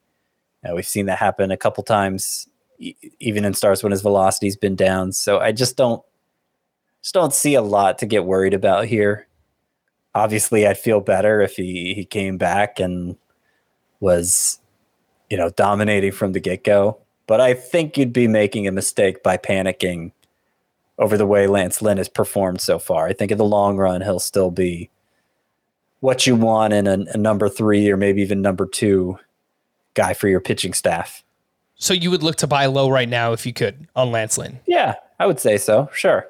[0.64, 2.47] Know, we've seen that happen a couple times,
[2.78, 5.12] e- even in starts when his velocity's been down.
[5.12, 6.03] So I just don't
[7.03, 9.26] just don't see a lot to get worried about here.
[10.14, 13.16] Obviously, I'd feel better if he, he came back and
[14.01, 14.59] was,
[15.30, 16.99] you know, dominating from the get go.
[17.26, 20.12] But I think you'd be making a mistake by panicking
[21.01, 23.09] over the way Lance Lynn has performed so far.
[23.09, 24.90] I think in the long run, he'll still be
[26.01, 29.18] what you want in a, a number three or maybe even number two
[29.94, 31.24] guy for your pitching staff.
[31.74, 34.61] So you would look to buy low right now if you could on Lance Lynn.
[34.66, 35.88] Yeah, I would say so.
[35.94, 36.26] Sure.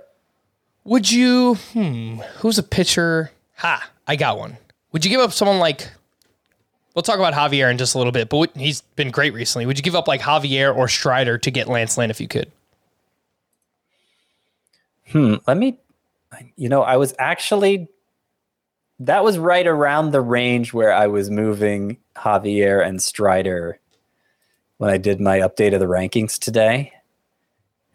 [0.85, 1.57] Would you?
[1.73, 2.21] Hmm.
[2.39, 3.33] Who's a pitcher?
[3.57, 3.91] Ha!
[4.07, 4.57] I got one.
[4.93, 5.91] Would you give up someone like?
[6.95, 9.66] We'll talk about Javier in just a little bit, but he's been great recently.
[9.66, 12.51] Would you give up like Javier or Strider to get Lance Lynn if you could?
[15.11, 15.35] Hmm.
[15.47, 15.79] Let me.
[16.57, 17.89] You know, I was actually.
[19.01, 23.81] That was right around the range where I was moving Javier and Strider
[24.77, 26.93] when I did my update of the rankings today.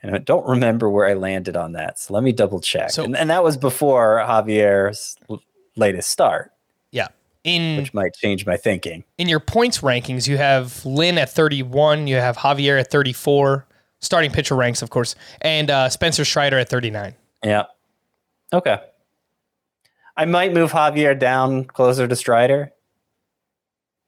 [0.01, 1.99] And I don't remember where I landed on that.
[1.99, 2.89] So let me double check.
[2.91, 5.41] So- and, and that was before Javier's l-
[5.75, 6.51] latest start,
[6.91, 7.07] Yeah.
[7.43, 9.03] In which might change my thinking.
[9.19, 13.67] in your points rankings, you have Lynn at 31, you have Javier at 34,
[14.05, 17.15] starting pitcher ranks, of course, and uh, Spencer Strider at 39.
[17.43, 17.65] Yeah.
[18.53, 18.77] Okay.
[20.17, 22.71] I might move Javier down closer to Strider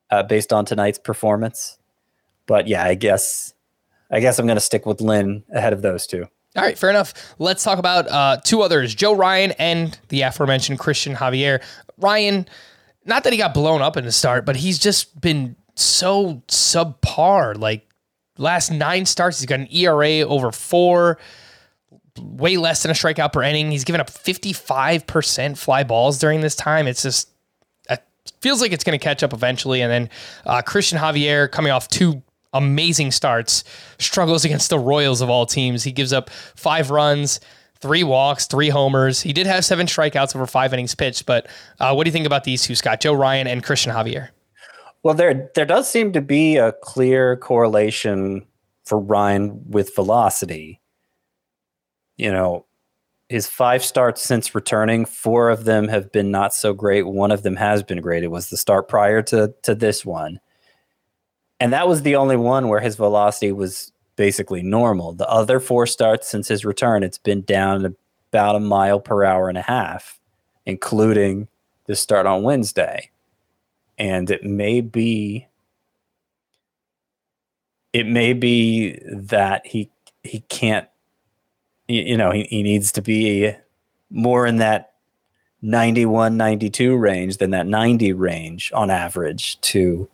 [0.10, 1.78] uh, based on tonight's performance.
[2.46, 3.54] But yeah, I guess
[4.10, 6.28] I guess I'm going to stick with Lynn ahead of those two.
[6.56, 7.14] All right, fair enough.
[7.40, 11.62] Let's talk about uh, two others, Joe Ryan and the aforementioned Christian Javier.
[11.98, 12.48] Ryan,
[13.06, 17.58] not that he got blown up in the start, but he's just been so subpar.
[17.60, 17.87] Like
[18.38, 21.18] last nine starts, he's got an ERA over four,
[22.20, 23.72] way less than a strikeout per inning.
[23.72, 26.88] He's given up 55% fly balls during this time.
[26.88, 27.30] It's just,
[27.90, 28.04] it
[28.42, 29.82] feels like it's going to catch up eventually.
[29.82, 30.10] And then
[30.46, 32.22] uh, Christian Javier coming off two
[32.54, 33.64] amazing starts,
[34.00, 35.84] struggles against the Royals of all teams.
[35.84, 37.40] He gives up five runs,
[37.80, 39.22] three walks, three homers.
[39.22, 41.26] He did have seven strikeouts over five innings pitched.
[41.26, 41.48] But
[41.80, 43.02] uh, what do you think about these two, Scott?
[43.02, 44.30] Joe Ryan and Christian Javier.
[45.08, 48.46] Well, there there does seem to be a clear correlation
[48.84, 50.82] for Ryan with velocity.
[52.18, 52.66] You know,
[53.30, 57.08] his five starts since returning, four of them have been not so great.
[57.08, 58.26] One of them has been great.
[58.26, 60.42] It was the start prior to to this one.
[61.62, 65.14] And that was the only one where his velocity was basically normal.
[65.14, 67.96] The other four starts since his return, it's been down
[68.34, 70.20] about a mile per hour and a half,
[70.66, 71.48] including
[71.86, 73.10] the start on Wednesday
[73.98, 75.48] and it may be
[77.94, 79.90] it may be that he
[80.24, 80.88] he can't
[81.88, 83.54] you, know he, he needs to be
[84.10, 84.94] more in that
[85.62, 90.08] 91 92 range than that 90 range on average to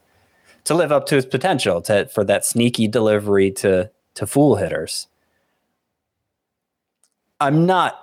[0.63, 5.07] to live up to his potential to for that sneaky delivery to to fool hitters.
[7.39, 7.99] I'm not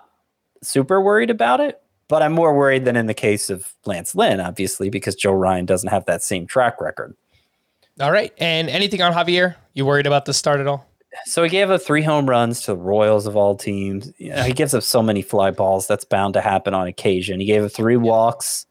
[0.63, 1.81] super worried about it
[2.11, 5.65] but I'm more worried than in the case of Lance Lynn, obviously, because Joe Ryan
[5.65, 7.15] doesn't have that same track record.
[8.01, 8.33] All right.
[8.39, 9.55] And anything on Javier?
[9.75, 10.85] You worried about the start at all?
[11.27, 14.13] So he gave up three home runs to the Royals of all teams.
[14.19, 15.87] You know, he gives up so many fly balls.
[15.87, 17.39] That's bound to happen on occasion.
[17.39, 18.67] He gave up three walks,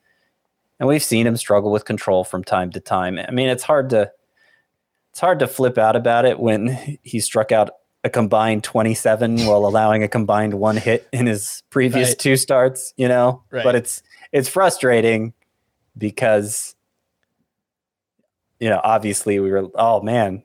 [0.78, 3.18] and we've seen him struggle with control from time to time.
[3.18, 4.12] I mean, it's hard to
[5.12, 6.68] it's hard to flip out about it when
[7.04, 7.70] he struck out
[8.04, 12.20] a combined 27 while allowing a combined one hit in his previous Right.
[12.20, 13.44] two starts, you know?
[13.52, 13.64] Right.
[13.64, 15.34] But it's it's frustrating
[15.98, 16.76] because
[18.60, 20.44] you know, obviously we were oh man,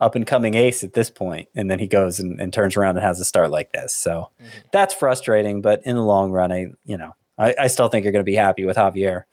[0.00, 2.96] up and coming ace at this point, and then he goes and, and turns around
[2.96, 3.94] and has a start like this.
[3.94, 4.50] So mm-hmm.
[4.72, 8.12] that's frustrating, but in the long run, I you know, I, I still think you're
[8.12, 9.24] gonna be happy with Javier.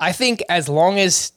[0.00, 1.32] I think as long as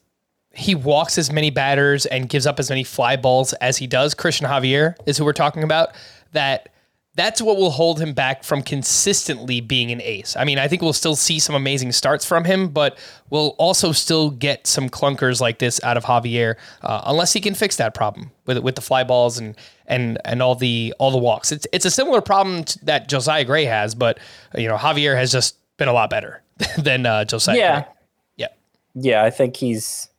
[0.55, 4.13] he walks as many batters and gives up as many fly balls as he does,
[4.13, 5.89] Christian Javier is who we're talking about,
[6.31, 6.69] that
[7.15, 10.35] that's what will hold him back from consistently being an ace.
[10.35, 12.97] I mean, I think we'll still see some amazing starts from him, but
[13.29, 17.53] we'll also still get some clunkers like this out of Javier, uh, unless he can
[17.53, 19.55] fix that problem with with the fly balls and
[19.87, 21.53] and and all the all the walks.
[21.53, 24.19] It's it's a similar problem that Josiah Gray has, but
[24.53, 26.41] you know Javier has just been a lot better
[26.77, 27.57] than uh, Josiah.
[27.57, 27.79] Yeah.
[27.81, 27.89] Gray.
[28.37, 28.47] yeah,
[28.93, 30.09] Yeah, I think he's,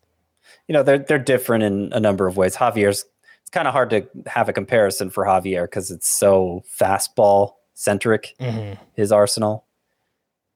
[0.68, 2.56] you know, they're they're different in a number of ways.
[2.56, 3.04] Javier's
[3.40, 8.34] it's kind of hard to have a comparison for Javier because it's so fastball centric.
[8.94, 9.64] His arsenal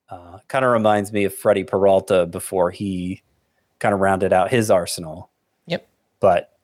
[0.09, 3.23] uh, kind of reminds me of Freddie Peralta before he
[3.79, 5.31] kind of rounded out his arsenal.
[5.67, 5.87] Yep.
[6.19, 6.59] But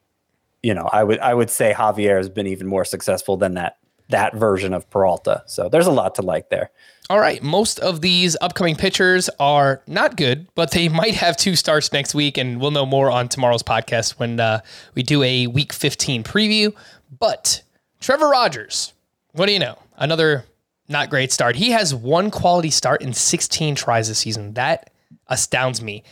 [0.62, 3.78] you know, I would I would say Javier has been even more successful than that
[4.08, 5.42] that version of Peralta.
[5.46, 6.70] So there's a lot to like there.
[7.08, 7.42] All right.
[7.42, 12.14] Most of these upcoming pitchers are not good, but they might have two starts next
[12.14, 14.60] week, and we'll know more on tomorrow's podcast when uh,
[14.94, 16.74] we do a Week 15 preview.
[17.18, 17.62] But
[18.00, 18.92] Trevor Rogers,
[19.32, 19.78] what do you know?
[19.96, 20.44] Another
[20.88, 21.56] not great start.
[21.56, 24.54] He has one quality start in 16 tries this season.
[24.54, 24.90] That
[25.28, 26.04] astounds me.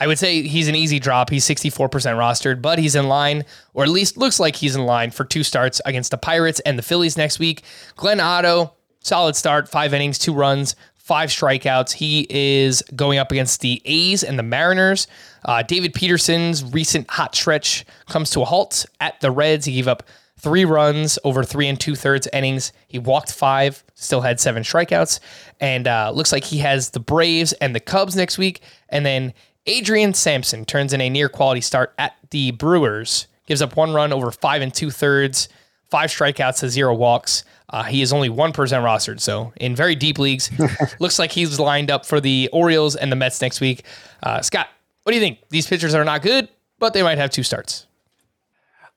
[0.00, 1.28] I would say he's an easy drop.
[1.28, 3.44] He's 64% rostered, but he's in line,
[3.74, 6.78] or at least looks like he's in line for two starts against the Pirates and
[6.78, 7.62] the Phillies next week.
[7.96, 11.92] Glenn Otto, solid start, five innings, two runs, five strikeouts.
[11.92, 15.06] He is going up against the A's and the Mariners.
[15.44, 19.66] Uh, David Peterson's recent hot stretch comes to a halt at the Reds.
[19.66, 20.04] He gave up
[20.38, 22.72] three runs over three and two thirds innings.
[22.88, 25.20] He walked five, still had seven strikeouts,
[25.60, 28.62] and uh, looks like he has the Braves and the Cubs next week.
[28.88, 29.34] And then
[29.66, 34.12] Adrian Sampson turns in a near quality start at the Brewers, gives up one run
[34.12, 35.48] over five and two thirds,
[35.90, 37.44] five strikeouts to zero walks.
[37.68, 39.20] Uh, he is only 1% rostered.
[39.20, 40.50] So, in very deep leagues,
[40.98, 43.84] looks like he's lined up for the Orioles and the Mets next week.
[44.22, 44.68] Uh, Scott,
[45.04, 45.38] what do you think?
[45.50, 46.48] These pitchers are not good,
[46.78, 47.86] but they might have two starts.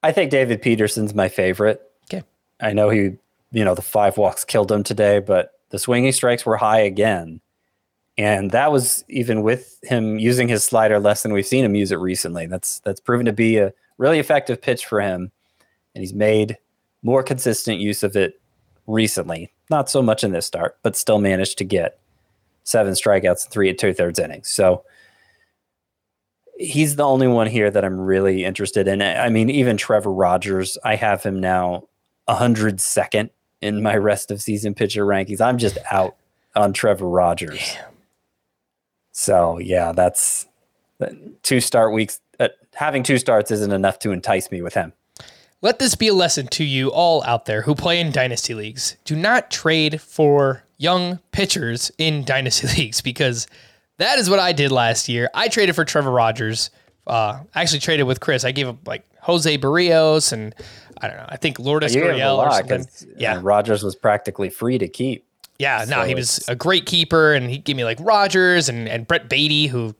[0.01, 1.81] I think David Peterson's my favorite.
[2.11, 2.23] Okay.
[2.59, 3.11] I know he,
[3.51, 7.41] you know, the five walks killed him today, but the swinging strikes were high again.
[8.17, 11.91] And that was even with him using his slider less than we've seen him use
[11.91, 12.45] it recently.
[12.45, 15.31] That's that's proven to be a really effective pitch for him.
[15.95, 16.57] And he's made
[17.01, 18.39] more consistent use of it
[18.87, 19.51] recently.
[19.69, 21.99] Not so much in this start, but still managed to get
[22.63, 24.47] seven strikeouts and three and two thirds innings.
[24.47, 24.83] So
[26.57, 29.01] he's the only one here that I'm really interested in.
[29.01, 31.87] I mean, even Trevor Rogers, I have him now
[32.29, 33.29] 102nd
[33.61, 35.41] in my rest of season pitcher rankings.
[35.41, 36.15] I'm just out
[36.55, 37.75] on Trevor Rogers.
[39.13, 40.47] So yeah, that's
[41.43, 42.19] two start weeks.
[42.39, 44.91] Uh, having two starts isn't enough to entice me with him.
[45.61, 48.97] Let this be a lesson to you all out there who play in dynasty leagues.
[49.05, 53.47] Do not trade for young pitchers in dynasty leagues because
[53.97, 55.29] that is what I did last year.
[55.33, 56.69] I traded for Trevor Rogers.
[57.07, 58.43] Uh, I actually traded with Chris.
[58.43, 60.53] I gave up like Jose Berrios and
[60.99, 61.25] I don't know.
[61.29, 62.81] I think Lourdes You gave him a Gurriel or something.
[62.81, 65.25] uh, Yeah, Rogers was practically free to keep.
[65.59, 65.85] Yeah.
[65.87, 69.29] No, he was a great keeper, and he gave me like Rogers and and Brett
[69.29, 69.95] Baty, who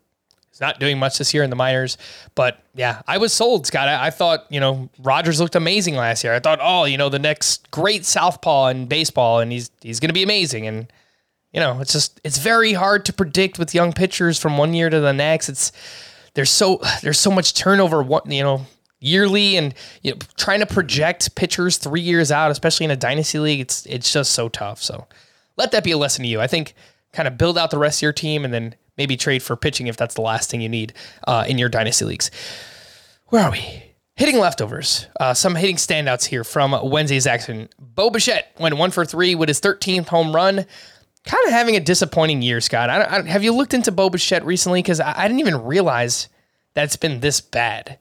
[0.51, 1.97] is not doing much this year in the minors.
[2.35, 3.87] But yeah, I was sold, Scott.
[3.87, 6.33] I, I thought you know Rogers looked amazing last year.
[6.33, 10.09] I thought, oh, you know, the next great southpaw in baseball, and he's he's going
[10.09, 10.67] to be amazing.
[10.67, 10.91] And
[11.51, 14.89] you know, it's just it's very hard to predict with young pitchers from one year
[14.89, 15.49] to the next.
[15.49, 15.71] It's
[16.33, 18.01] there's so there's so much turnover.
[18.01, 18.65] What you know.
[19.05, 23.37] Yearly and you know, trying to project pitchers three years out, especially in a dynasty
[23.37, 24.81] league, it's it's just so tough.
[24.81, 25.07] So
[25.57, 26.41] let that be a lesson to you.
[26.41, 26.73] I think
[27.11, 29.87] kind of build out the rest of your team and then maybe trade for pitching
[29.87, 30.93] if that's the last thing you need
[31.27, 32.31] uh, in your dynasty leagues.
[33.27, 33.83] Where are we?
[34.15, 35.07] Hitting leftovers.
[35.19, 37.69] Uh, some hitting standouts here from Wednesday's action.
[37.79, 40.65] Bo Bichette went one for three with his 13th home run.
[41.25, 42.89] Kind of having a disappointing year, Scott.
[42.89, 44.81] I, I, have you looked into Bo Bichette recently?
[44.81, 46.27] Because I, I didn't even realize
[46.73, 47.97] that it's been this bad.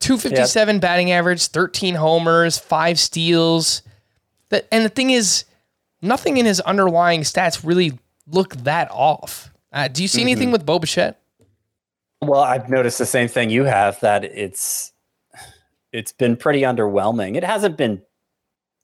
[0.00, 3.82] 257 batting average, 13 homers, five steals.
[4.48, 5.44] That and the thing is,
[6.02, 9.52] nothing in his underlying stats really look that off.
[9.72, 11.20] Uh, do you see anything with Bo Bichette?
[12.20, 14.92] Well, I've noticed the same thing you have that it's
[15.92, 17.36] it's been pretty underwhelming.
[17.36, 18.02] It hasn't been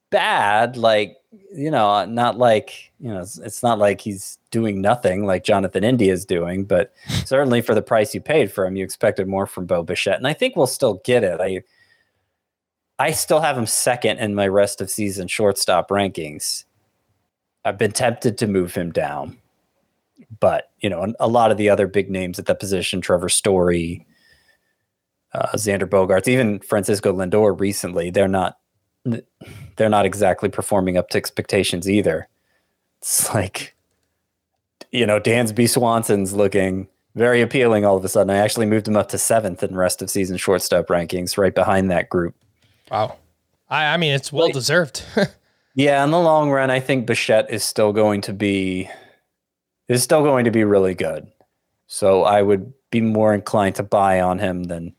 [0.09, 1.17] bad, like
[1.53, 5.83] you know, not like you know, it's, it's not like he's doing nothing like Jonathan
[5.83, 6.93] India is doing, but
[7.25, 10.27] certainly for the price you paid for him, you expected more from Bo Bichette, and
[10.27, 11.39] I think we'll still get it.
[11.39, 11.61] I
[12.97, 16.65] I still have him second in my rest of season shortstop rankings.
[17.65, 19.37] I've been tempted to move him down
[20.39, 24.05] but you know, a lot of the other big names at that position, Trevor Story,
[25.33, 28.57] uh, Xander Bogaerts, even Francisco Lindor recently, they're not
[29.77, 32.27] they're not exactly performing up to expectations either.
[32.99, 33.75] It's like
[34.91, 38.29] you know, Dansby Swanson's looking very appealing all of a sudden.
[38.31, 41.91] I actually moved him up to seventh in rest of season shortstop rankings, right behind
[41.91, 42.35] that group.
[42.89, 43.17] Wow.
[43.69, 45.03] I, I mean, it's well deserved.
[45.75, 48.89] Yeah, in the long run, I think Bichette is still going to be
[49.87, 51.27] is still going to be really good.
[51.87, 54.95] So I would be more inclined to buy on him than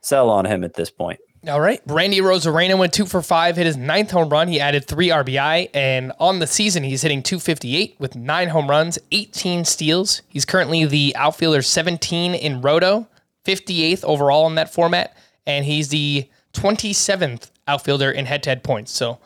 [0.00, 1.20] sell on him at this point.
[1.46, 1.80] All right.
[1.86, 4.48] Randy Arozarena went two for five, hit his ninth home run.
[4.48, 8.98] He added three RBI, and on the season, he's hitting 258 with nine home runs,
[9.12, 10.22] 18 steals.
[10.28, 13.06] He's currently the outfielder 17 in Roto,
[13.44, 15.14] 58th overall in that format,
[15.46, 18.92] and he's the 27th outfielder in head to head points.
[18.92, 19.18] So,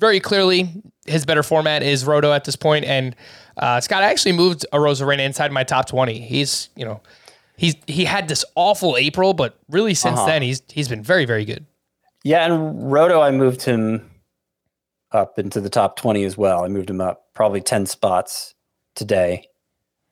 [0.00, 0.70] very clearly,
[1.06, 2.84] his better format is Roto at this point.
[2.86, 3.14] And
[3.58, 6.18] uh, Scott I actually moved Arozarena inside my top 20.
[6.20, 7.00] He's, you know,
[7.56, 10.26] he's he had this awful April, but really since Uh-huh.
[10.26, 11.66] then he's he's been very very good.
[12.24, 14.10] Yeah, and Roto, I moved him
[15.12, 16.64] up into the top 20 as well.
[16.64, 18.54] I moved him up probably 10 spots
[18.94, 19.46] today.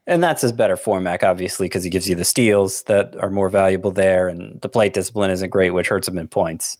[0.06, 3.50] And that's his better format, obviously, because he gives you the steals that are more
[3.50, 6.78] valuable there, and the plate discipline isn't great, which hurts him in points.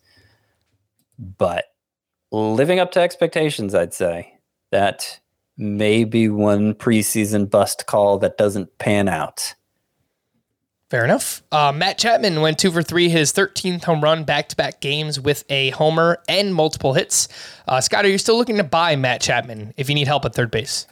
[1.19, 1.67] But
[2.31, 4.39] living up to expectations, I'd say
[4.71, 5.21] that
[5.57, 9.55] may be one preseason bust call that doesn't pan out.
[10.91, 11.43] Fair enough.
[11.53, 15.21] Uh, Matt Chapman went two for three, his 13th home run back to back games
[15.21, 17.29] with a homer and multiple hits.
[17.67, 20.35] Uh, Scott, are you still looking to buy Matt Chapman if you need help at
[20.35, 20.87] third base?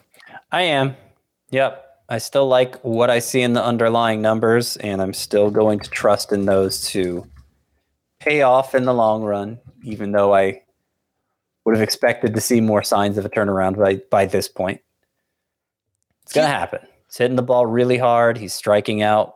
[0.52, 0.96] I am.
[1.50, 1.82] Yep.
[2.10, 5.90] I still like what I see in the underlying numbers, and I'm still going to
[5.90, 7.26] trust in those to
[8.20, 10.62] pay off in the long run, even though I
[11.66, 14.80] would have expected to see more signs of a turnaround by, by this point.
[16.22, 16.78] It's going to happen.
[17.08, 18.38] He's hitting the ball really hard.
[18.38, 19.34] He's striking out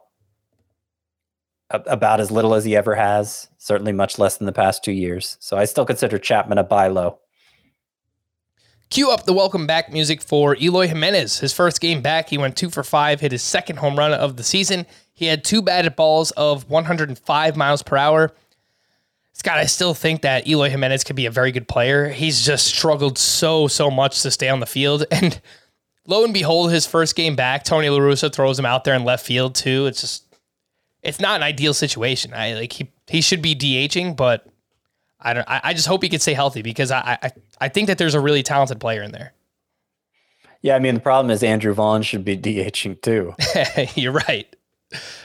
[1.70, 4.92] a- about as little as he ever has, certainly much less than the past two
[4.92, 5.38] years.
[5.40, 7.18] So I still consider Chapman a buy low.
[8.90, 11.40] Cue up the welcome back music for Eloy Jimenez.
[11.40, 14.36] His first game back, he went two for five, hit his second home run of
[14.36, 14.86] the season.
[15.14, 18.32] He had two batted balls of 105 miles per hour.
[19.40, 22.10] Scott, I still think that Eloy Jimenez could be a very good player.
[22.10, 25.06] He's just struggled so, so much to stay on the field.
[25.10, 25.40] And
[26.06, 29.02] lo and behold, his first game back, Tony La Russa throws him out there in
[29.04, 29.86] left field too.
[29.86, 30.24] It's just,
[31.02, 32.34] it's not an ideal situation.
[32.34, 34.46] I like he he should be DHing, but
[35.18, 35.48] I don't.
[35.48, 37.30] I, I just hope he could stay healthy because I, I
[37.62, 39.32] I think that there's a really talented player in there.
[40.60, 43.34] Yeah, I mean, the problem is Andrew Vaughn should be DHing too.
[44.00, 44.54] You're right.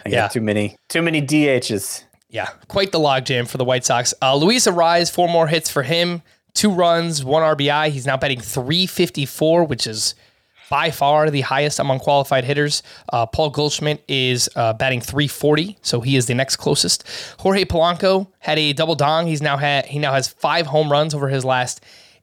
[0.05, 0.27] I Yeah.
[0.29, 2.05] too many, too many DHs.
[2.29, 4.13] Yeah, quite the logjam for the White Sox.
[4.21, 6.21] Uh, Luis Arraez, four more hits for him,
[6.53, 7.89] two runs, one RBI.
[7.89, 10.15] He's now batting 354, which is
[10.69, 12.81] by far the highest among qualified hitters.
[13.13, 17.03] Uh, Paul Goldschmidt is uh, batting 340, so he is the next closest.
[17.39, 19.27] Jorge Polanco had a double dong.
[19.27, 21.81] He's now had he now has five home runs over his last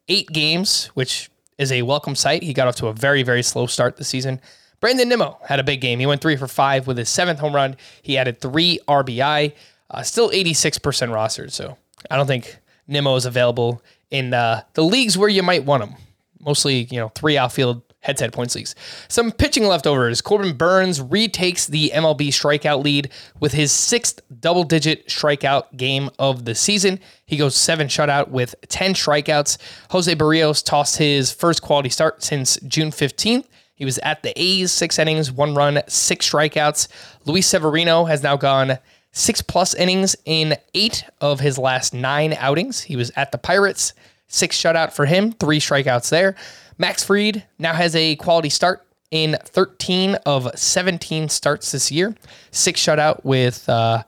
[0.09, 2.43] eight games, which is a welcome sight.
[2.43, 4.41] He got off to a very very slow start this season.
[4.81, 6.01] Brandon Nimmo had a big game.
[6.01, 7.77] He went three for five with his seventh home run.
[8.03, 9.53] He added three RBI.
[9.93, 10.81] Uh, still 86%
[11.11, 11.77] rostered, so
[12.11, 15.95] I don't think Nimmo is available in uh, the leagues where you might want him.
[16.41, 18.75] Mostly, you know, three outfield head-to-head points leagues.
[19.09, 20.21] Some pitching leftovers.
[20.21, 26.55] Corbin Burnes retakes the MLB strikeout lead with his sixth double-digit strikeout game of the
[26.55, 26.99] season.
[27.27, 29.59] He goes seven shutout with 10 strikeouts.
[29.91, 33.47] Jose Berrios tossed his first quality start since June 15th.
[33.75, 36.89] He was at the A's, six innings, one run, six strikeouts.
[37.25, 38.79] Luis Severino has now gone
[39.13, 42.83] six plus innings in eight of his last nine outings.
[42.83, 43.93] He was at the Pirates,
[44.27, 46.35] six shutout for him, three strikeouts there.
[46.79, 52.17] Max Fried now has a quality start in 13 of 17 starts this year,
[52.51, 54.03] six shutout with uh,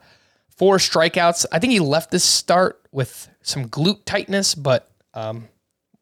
[0.49, 1.45] four strikeouts.
[1.51, 5.47] I think he left this start with some glute tightness, but um,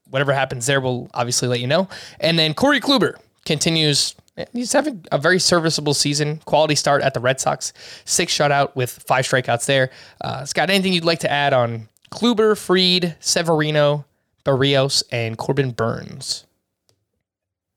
[0.09, 1.89] whatever happens there, we'll obviously let you know.
[2.21, 4.15] And then Corey Kluber continues.
[4.51, 6.37] He's having a very serviceable season.
[6.45, 7.71] Quality start at the Red Sox.
[8.05, 9.91] Six shutout with five strikeouts there.
[10.21, 14.05] Uh, Scott, anything you'd like to add on Kluber, Fried, Severino,
[14.43, 16.45] Berrios, and Corbin Burnes?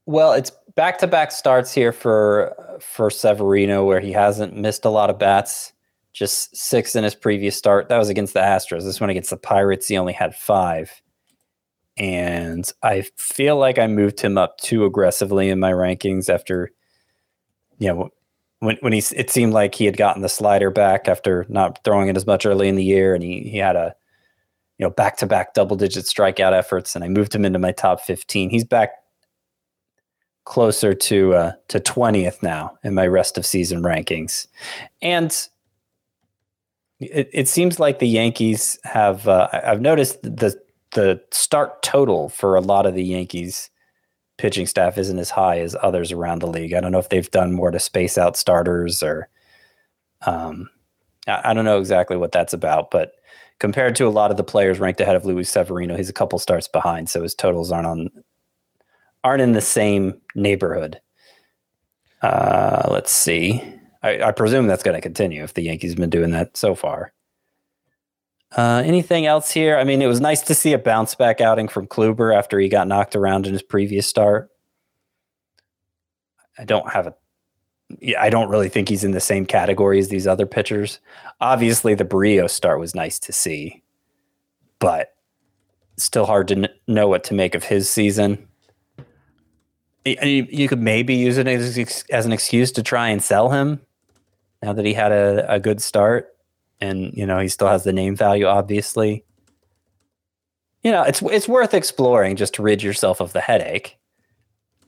[0.07, 4.91] Well, it's back to back starts here for for Severino, where he hasn't missed a
[4.91, 5.73] lot of bats.
[6.13, 7.91] Just six in his previous start.
[7.91, 8.85] That was against the Astros.
[8.85, 11.03] This one against the Pirates, he only had five.
[11.99, 16.71] And I feel like I moved him up too aggressively in my rankings after,
[17.79, 18.11] you know,
[18.61, 22.09] when when he it seemed like he had gotten the slider back after not throwing
[22.09, 23.95] it as much early in the year, and he he had a
[24.79, 27.73] you know back to back double digit strikeout efforts, and I moved him into my
[27.73, 28.51] top fifteen.
[28.51, 28.91] He's back
[30.45, 34.47] closer to uh, to twentieth now in my rest of season rankings,
[35.03, 35.37] and
[36.99, 39.29] it, it seems like the Yankees have.
[39.29, 40.59] Uh, I've noticed the
[40.97, 43.71] the start total for a lot of the Yankees
[44.39, 46.75] pitching staff isn't as high as others around the league.
[46.75, 49.29] I don't know if they've done more to space out starters or.
[50.27, 50.69] Um,
[51.29, 53.13] I I don't know exactly what that's about, but
[53.59, 56.39] compared to a lot of the players ranked ahead of Luis Severino, he's a couple
[56.39, 58.11] starts behind, so his totals aren't on
[59.25, 61.01] aren't in the same neighborhood.
[62.23, 63.63] Uh, let's see.
[64.03, 66.75] I, I presume that's going to continue if the Yankees have been doing that so
[66.75, 67.13] far.
[68.57, 69.77] Uh, anything else here?
[69.77, 72.71] I mean, it was nice to see a bounce back outing from Kluber after he
[72.71, 74.51] got knocked around in his previous start.
[76.59, 77.15] I don't have a.
[78.19, 80.99] I don't really think he's in the same category as these other pitchers.
[81.41, 83.83] Obviously, the Berrios start was nice to see,
[84.79, 85.15] but
[85.97, 88.49] still hard to n- know what to make of his season.
[90.05, 93.81] You, you could maybe use it as, as an excuse to try and sell him
[94.63, 96.36] now that he had a, a good start
[96.81, 99.25] and you know he still has the name value obviously.
[100.83, 103.99] You know it's it's worth exploring just to rid yourself of the headache.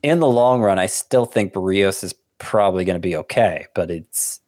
[0.01, 3.91] In the long run i still think Berrios is probably going to be okay but
[3.91, 4.39] it's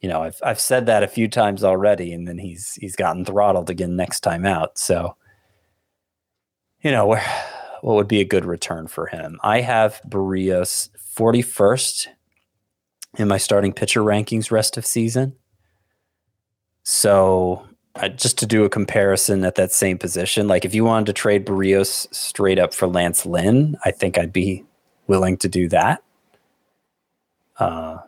[0.00, 3.24] you know I've I've said that a few times already and then he's he's gotten
[3.24, 4.78] throttled again next time out.
[4.78, 5.16] So
[6.82, 7.24] you know where
[7.82, 9.38] what would be a good return for him?
[9.42, 12.08] I have Berrios 41st
[13.18, 15.34] in my starting pitcher rankings rest of season
[16.92, 21.06] so uh, just to do a comparison at that same position, like if you wanted
[21.06, 24.64] to trade Berrios straight up for Lance Lynn, I think I'd be
[25.06, 26.02] willing to do that.
[27.58, 27.98] Uh,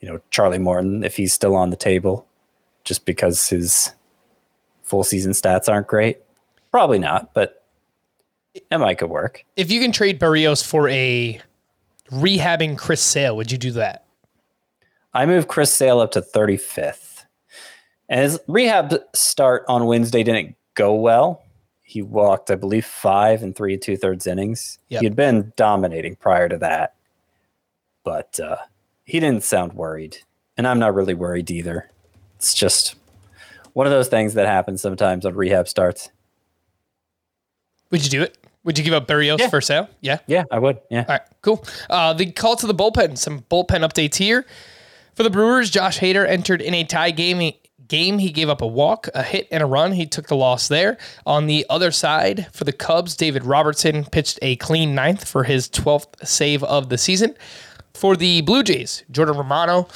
[0.00, 2.26] you know, Charlie Morton, if he's still on the table,
[2.84, 3.94] just because his
[4.82, 6.18] full season stats aren't great,
[6.70, 7.64] probably not, but
[8.68, 9.46] that might could work.
[9.56, 11.40] If you can trade Berrios for a
[12.10, 14.04] rehabbing Chris Sale, would you do that?
[15.14, 17.09] I move Chris Sale up to 35th.
[18.10, 21.42] And his rehab start on Wednesday didn't go well.
[21.82, 24.78] He walked, I believe, five and three and two thirds innings.
[24.88, 25.00] Yep.
[25.00, 26.94] He had been dominating prior to that,
[28.04, 28.56] but uh,
[29.04, 30.18] he didn't sound worried.
[30.56, 31.88] And I'm not really worried either.
[32.36, 32.96] It's just
[33.72, 36.10] one of those things that happens sometimes on rehab starts.
[37.90, 38.36] Would you do it?
[38.64, 39.48] Would you give up Berrios Yeah.
[39.48, 39.88] for sale?
[40.00, 40.18] Yeah.
[40.26, 40.78] Yeah, I would.
[40.90, 41.00] Yeah.
[41.08, 41.64] All right, cool.
[41.88, 43.16] Uh, the call to the bullpen.
[43.16, 44.44] Some bullpen updates here.
[45.14, 47.52] For the Brewers, Josh Hader entered in a tie game.
[47.90, 49.92] Game, he gave up a walk, a hit, and a run.
[49.92, 50.96] He took the loss there.
[51.26, 55.68] On the other side, for the Cubs, David Robertson pitched a clean ninth for his
[55.68, 57.34] 12th save of the season.
[57.92, 59.88] For the Blue Jays, Jordan Romano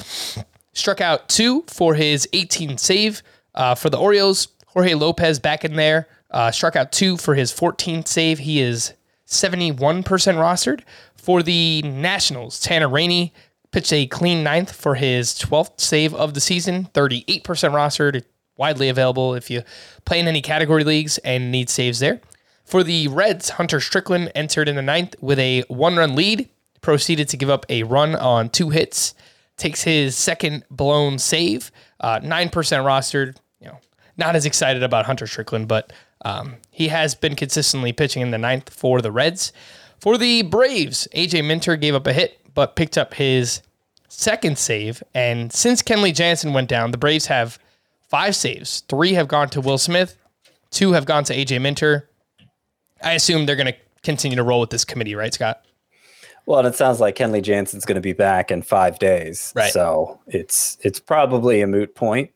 [0.73, 3.23] struck out two for his 18th save.
[3.55, 7.53] Uh, for the Orioles, Jorge Lopez back in there, uh, struck out two for his
[7.53, 8.39] 14th save.
[8.39, 8.93] He is
[9.25, 10.81] 71% rostered.
[11.15, 13.33] For the Nationals, Tanner Rainey
[13.75, 18.23] pitched a clean ninth for his 12th save of the season, 38% rostered,
[18.55, 19.63] widely available if you
[20.05, 22.21] play in any category leagues and need saves there.
[22.63, 26.47] For the Reds, Hunter Strickland entered in the ninth with a one run lead,
[26.79, 29.13] proceeded to give up a run on two hits,
[29.57, 31.69] takes his second blown save,
[31.99, 33.35] uh, 9% rostered.
[33.59, 33.79] You know,
[34.15, 35.91] not as excited about Hunter Strickland, but
[36.23, 39.51] um, he has been consistently pitching in the ninth for the Reds.
[39.99, 43.61] For the Braves, AJ Minter gave up a hit, but picked up his
[44.21, 45.03] second save.
[45.13, 47.59] And since Kenley Jansen went down, the Braves have
[48.07, 48.81] five saves.
[48.81, 50.17] Three have gone to Will Smith,
[50.71, 52.09] two have gone to AJ Minter.
[53.03, 55.65] I assume they're going to continue to roll with this committee, right, Scott?
[56.45, 59.71] Well, and it sounds like Kenley Jansen's going to be back in five days, Right.
[59.71, 62.31] So it's it's probably a moot point.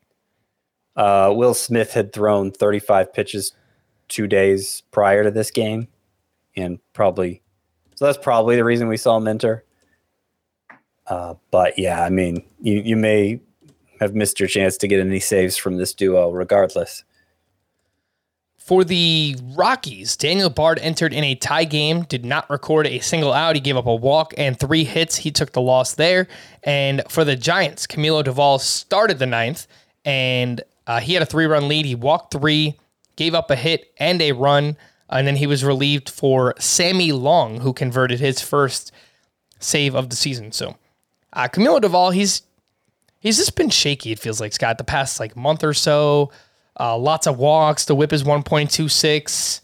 [0.96, 3.54] Uh, Will Smith had thrown 35 pitches
[4.08, 5.88] two days prior to this game,
[6.56, 7.44] and probably
[7.96, 9.64] so that's probably the reason we saw Minter.
[11.10, 13.42] Uh, but yeah, I mean, you you may
[14.00, 17.04] have missed your chance to get any saves from this duo, regardless.
[18.58, 23.34] For the Rockies, Daniel Bard entered in a tie game, did not record a single
[23.34, 23.56] out.
[23.56, 25.16] He gave up a walk and three hits.
[25.16, 26.28] He took the loss there.
[26.64, 29.66] And for the Giants, Camilo Doval started the ninth,
[30.06, 31.88] and uh, he had a three run lead.
[31.88, 32.78] He walked three,
[33.16, 34.78] gave up a hit and a run,
[35.10, 38.92] and then he was relieved for Sammy Long, who converted his first
[39.60, 40.52] save of the season.
[40.52, 40.76] So
[41.34, 42.44] uh, Camilo Doval, he's
[43.20, 44.12] he's just been shaky.
[44.12, 46.32] It feels like Scott the past like month or so.
[46.80, 47.86] Uh, lots of walks.
[47.86, 49.62] The whip is one point two six.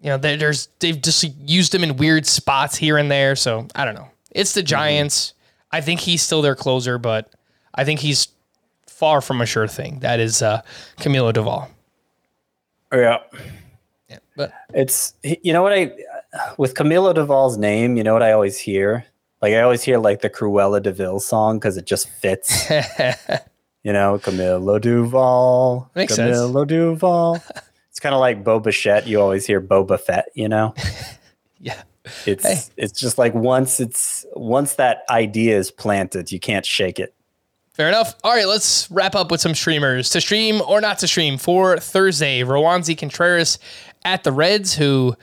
[0.00, 3.36] You know, there's they've just used him in weird spots here and there.
[3.36, 4.08] So I don't know.
[4.30, 5.34] It's the Giants.
[5.70, 7.32] I think he's still their closer, but
[7.74, 8.28] I think he's
[8.86, 10.00] far from a sure thing.
[10.00, 10.62] That is uh,
[10.98, 11.68] Camilo Doval.
[12.92, 13.18] Yeah.
[14.08, 15.92] Yeah, but It's you know what I
[16.58, 19.06] with Camilo Doval's name, you know what I always hear?
[19.42, 22.70] Like I always hear like the Cruella Deville song because it just fits.
[22.70, 25.88] you know, Camilo Doval.
[25.96, 26.38] Makes sense.
[26.38, 27.42] Camilo Doval.
[27.90, 29.06] It's kind of like Boba Fett.
[29.06, 30.74] You always hear Boba Fett, you know?
[31.60, 31.82] yeah,
[32.24, 32.60] It's Hey.
[32.76, 37.12] it's just like once it's once that idea is planted, you can't shake it.
[37.74, 38.14] Fair enough.
[38.22, 41.78] All right, let's wrap up with some streamers to stream or not to stream for
[41.78, 42.42] Thursday.
[42.42, 43.58] Roansy Contreras
[44.04, 45.16] at the Reds, who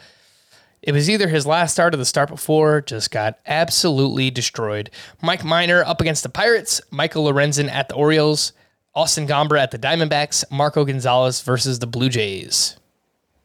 [0.82, 4.90] it was either his last start or the start before, just got absolutely destroyed.
[5.22, 8.54] Mike Minor up against the Pirates, Michael Lorenzen at the Orioles,
[8.96, 12.78] Austin Gomber at the Diamondbacks, Marco Gonzalez versus the Blue Jays.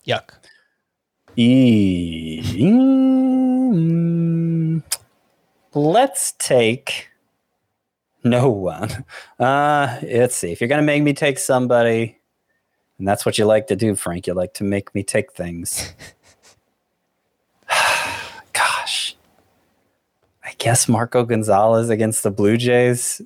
[0.06, 0.30] Yuck.
[1.36, 4.82] E- mm,
[5.74, 7.08] let's take
[8.22, 9.04] no one.
[9.38, 10.52] Uh, let's see.
[10.52, 12.18] If you're gonna make me take somebody,
[12.98, 14.26] and that's what you like to do, Frank.
[14.26, 15.92] You like to make me take things.
[20.54, 23.20] I guess Marco Gonzalez against the Blue Jays,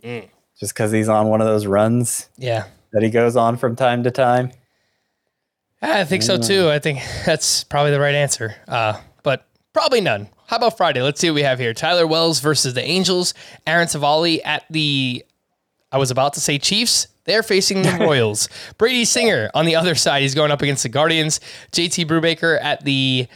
[0.59, 2.65] just because he's on one of those runs Yeah.
[2.93, 4.51] that he goes on from time to time.
[5.83, 6.71] I think so too.
[6.71, 8.57] I think that's probably the right answer.
[8.67, 10.29] Uh, but probably none.
[10.47, 11.03] How about Friday?
[11.03, 11.75] Let's see what we have here.
[11.75, 13.35] Tyler Wells versus the Angels.
[13.67, 15.23] Aaron Civale at the,
[15.93, 17.09] I was about to say Chiefs.
[17.25, 18.49] They're facing the Royals.
[18.79, 20.23] Brady Singer on the other side.
[20.23, 21.41] He's going up against the Guardians.
[21.73, 23.29] JT Brubaker at the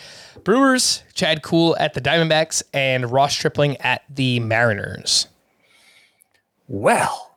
[0.45, 1.03] Brewers.
[1.15, 2.63] Chad Kuhl at the Diamondbacks.
[2.73, 5.29] And Ross Stripling at the Mariners.
[6.69, 7.37] Well,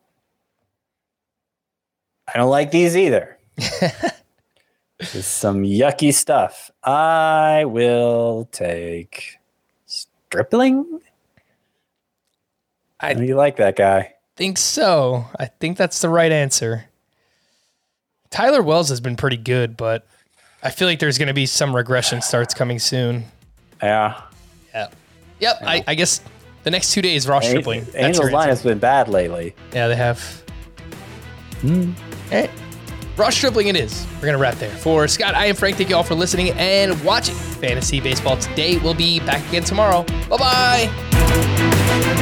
[2.34, 3.38] I don't like these either.
[3.58, 6.72] this is some yucky stuff.
[6.84, 9.38] I will take
[9.86, 11.02] Stripling.
[13.00, 14.14] I- do you like that guy?
[14.36, 15.26] think so.
[15.40, 16.86] I think that's the right answer.
[18.30, 20.06] Tyler Wells has been pretty good, but
[20.66, 23.26] I feel like there's going to be some regression starts coming soon.
[23.84, 24.20] Yeah.
[24.74, 24.88] Yeah.
[25.40, 25.58] Yep.
[25.62, 26.22] I, I guess
[26.64, 27.84] the next two days, Ross Stripling.
[27.84, 29.54] That's Angels line has been bad lately.
[29.74, 30.20] Yeah, they have.
[31.62, 31.92] Hmm.
[32.32, 32.50] Hey,
[33.16, 34.08] Ross Stripling it is.
[34.16, 34.72] We're going to wrap there.
[34.72, 35.78] For Scott, I am Frank.
[35.78, 38.78] Thank you all for listening and watching Fantasy Baseball today.
[38.80, 40.04] We'll be back again tomorrow.
[40.30, 42.22] Bye bye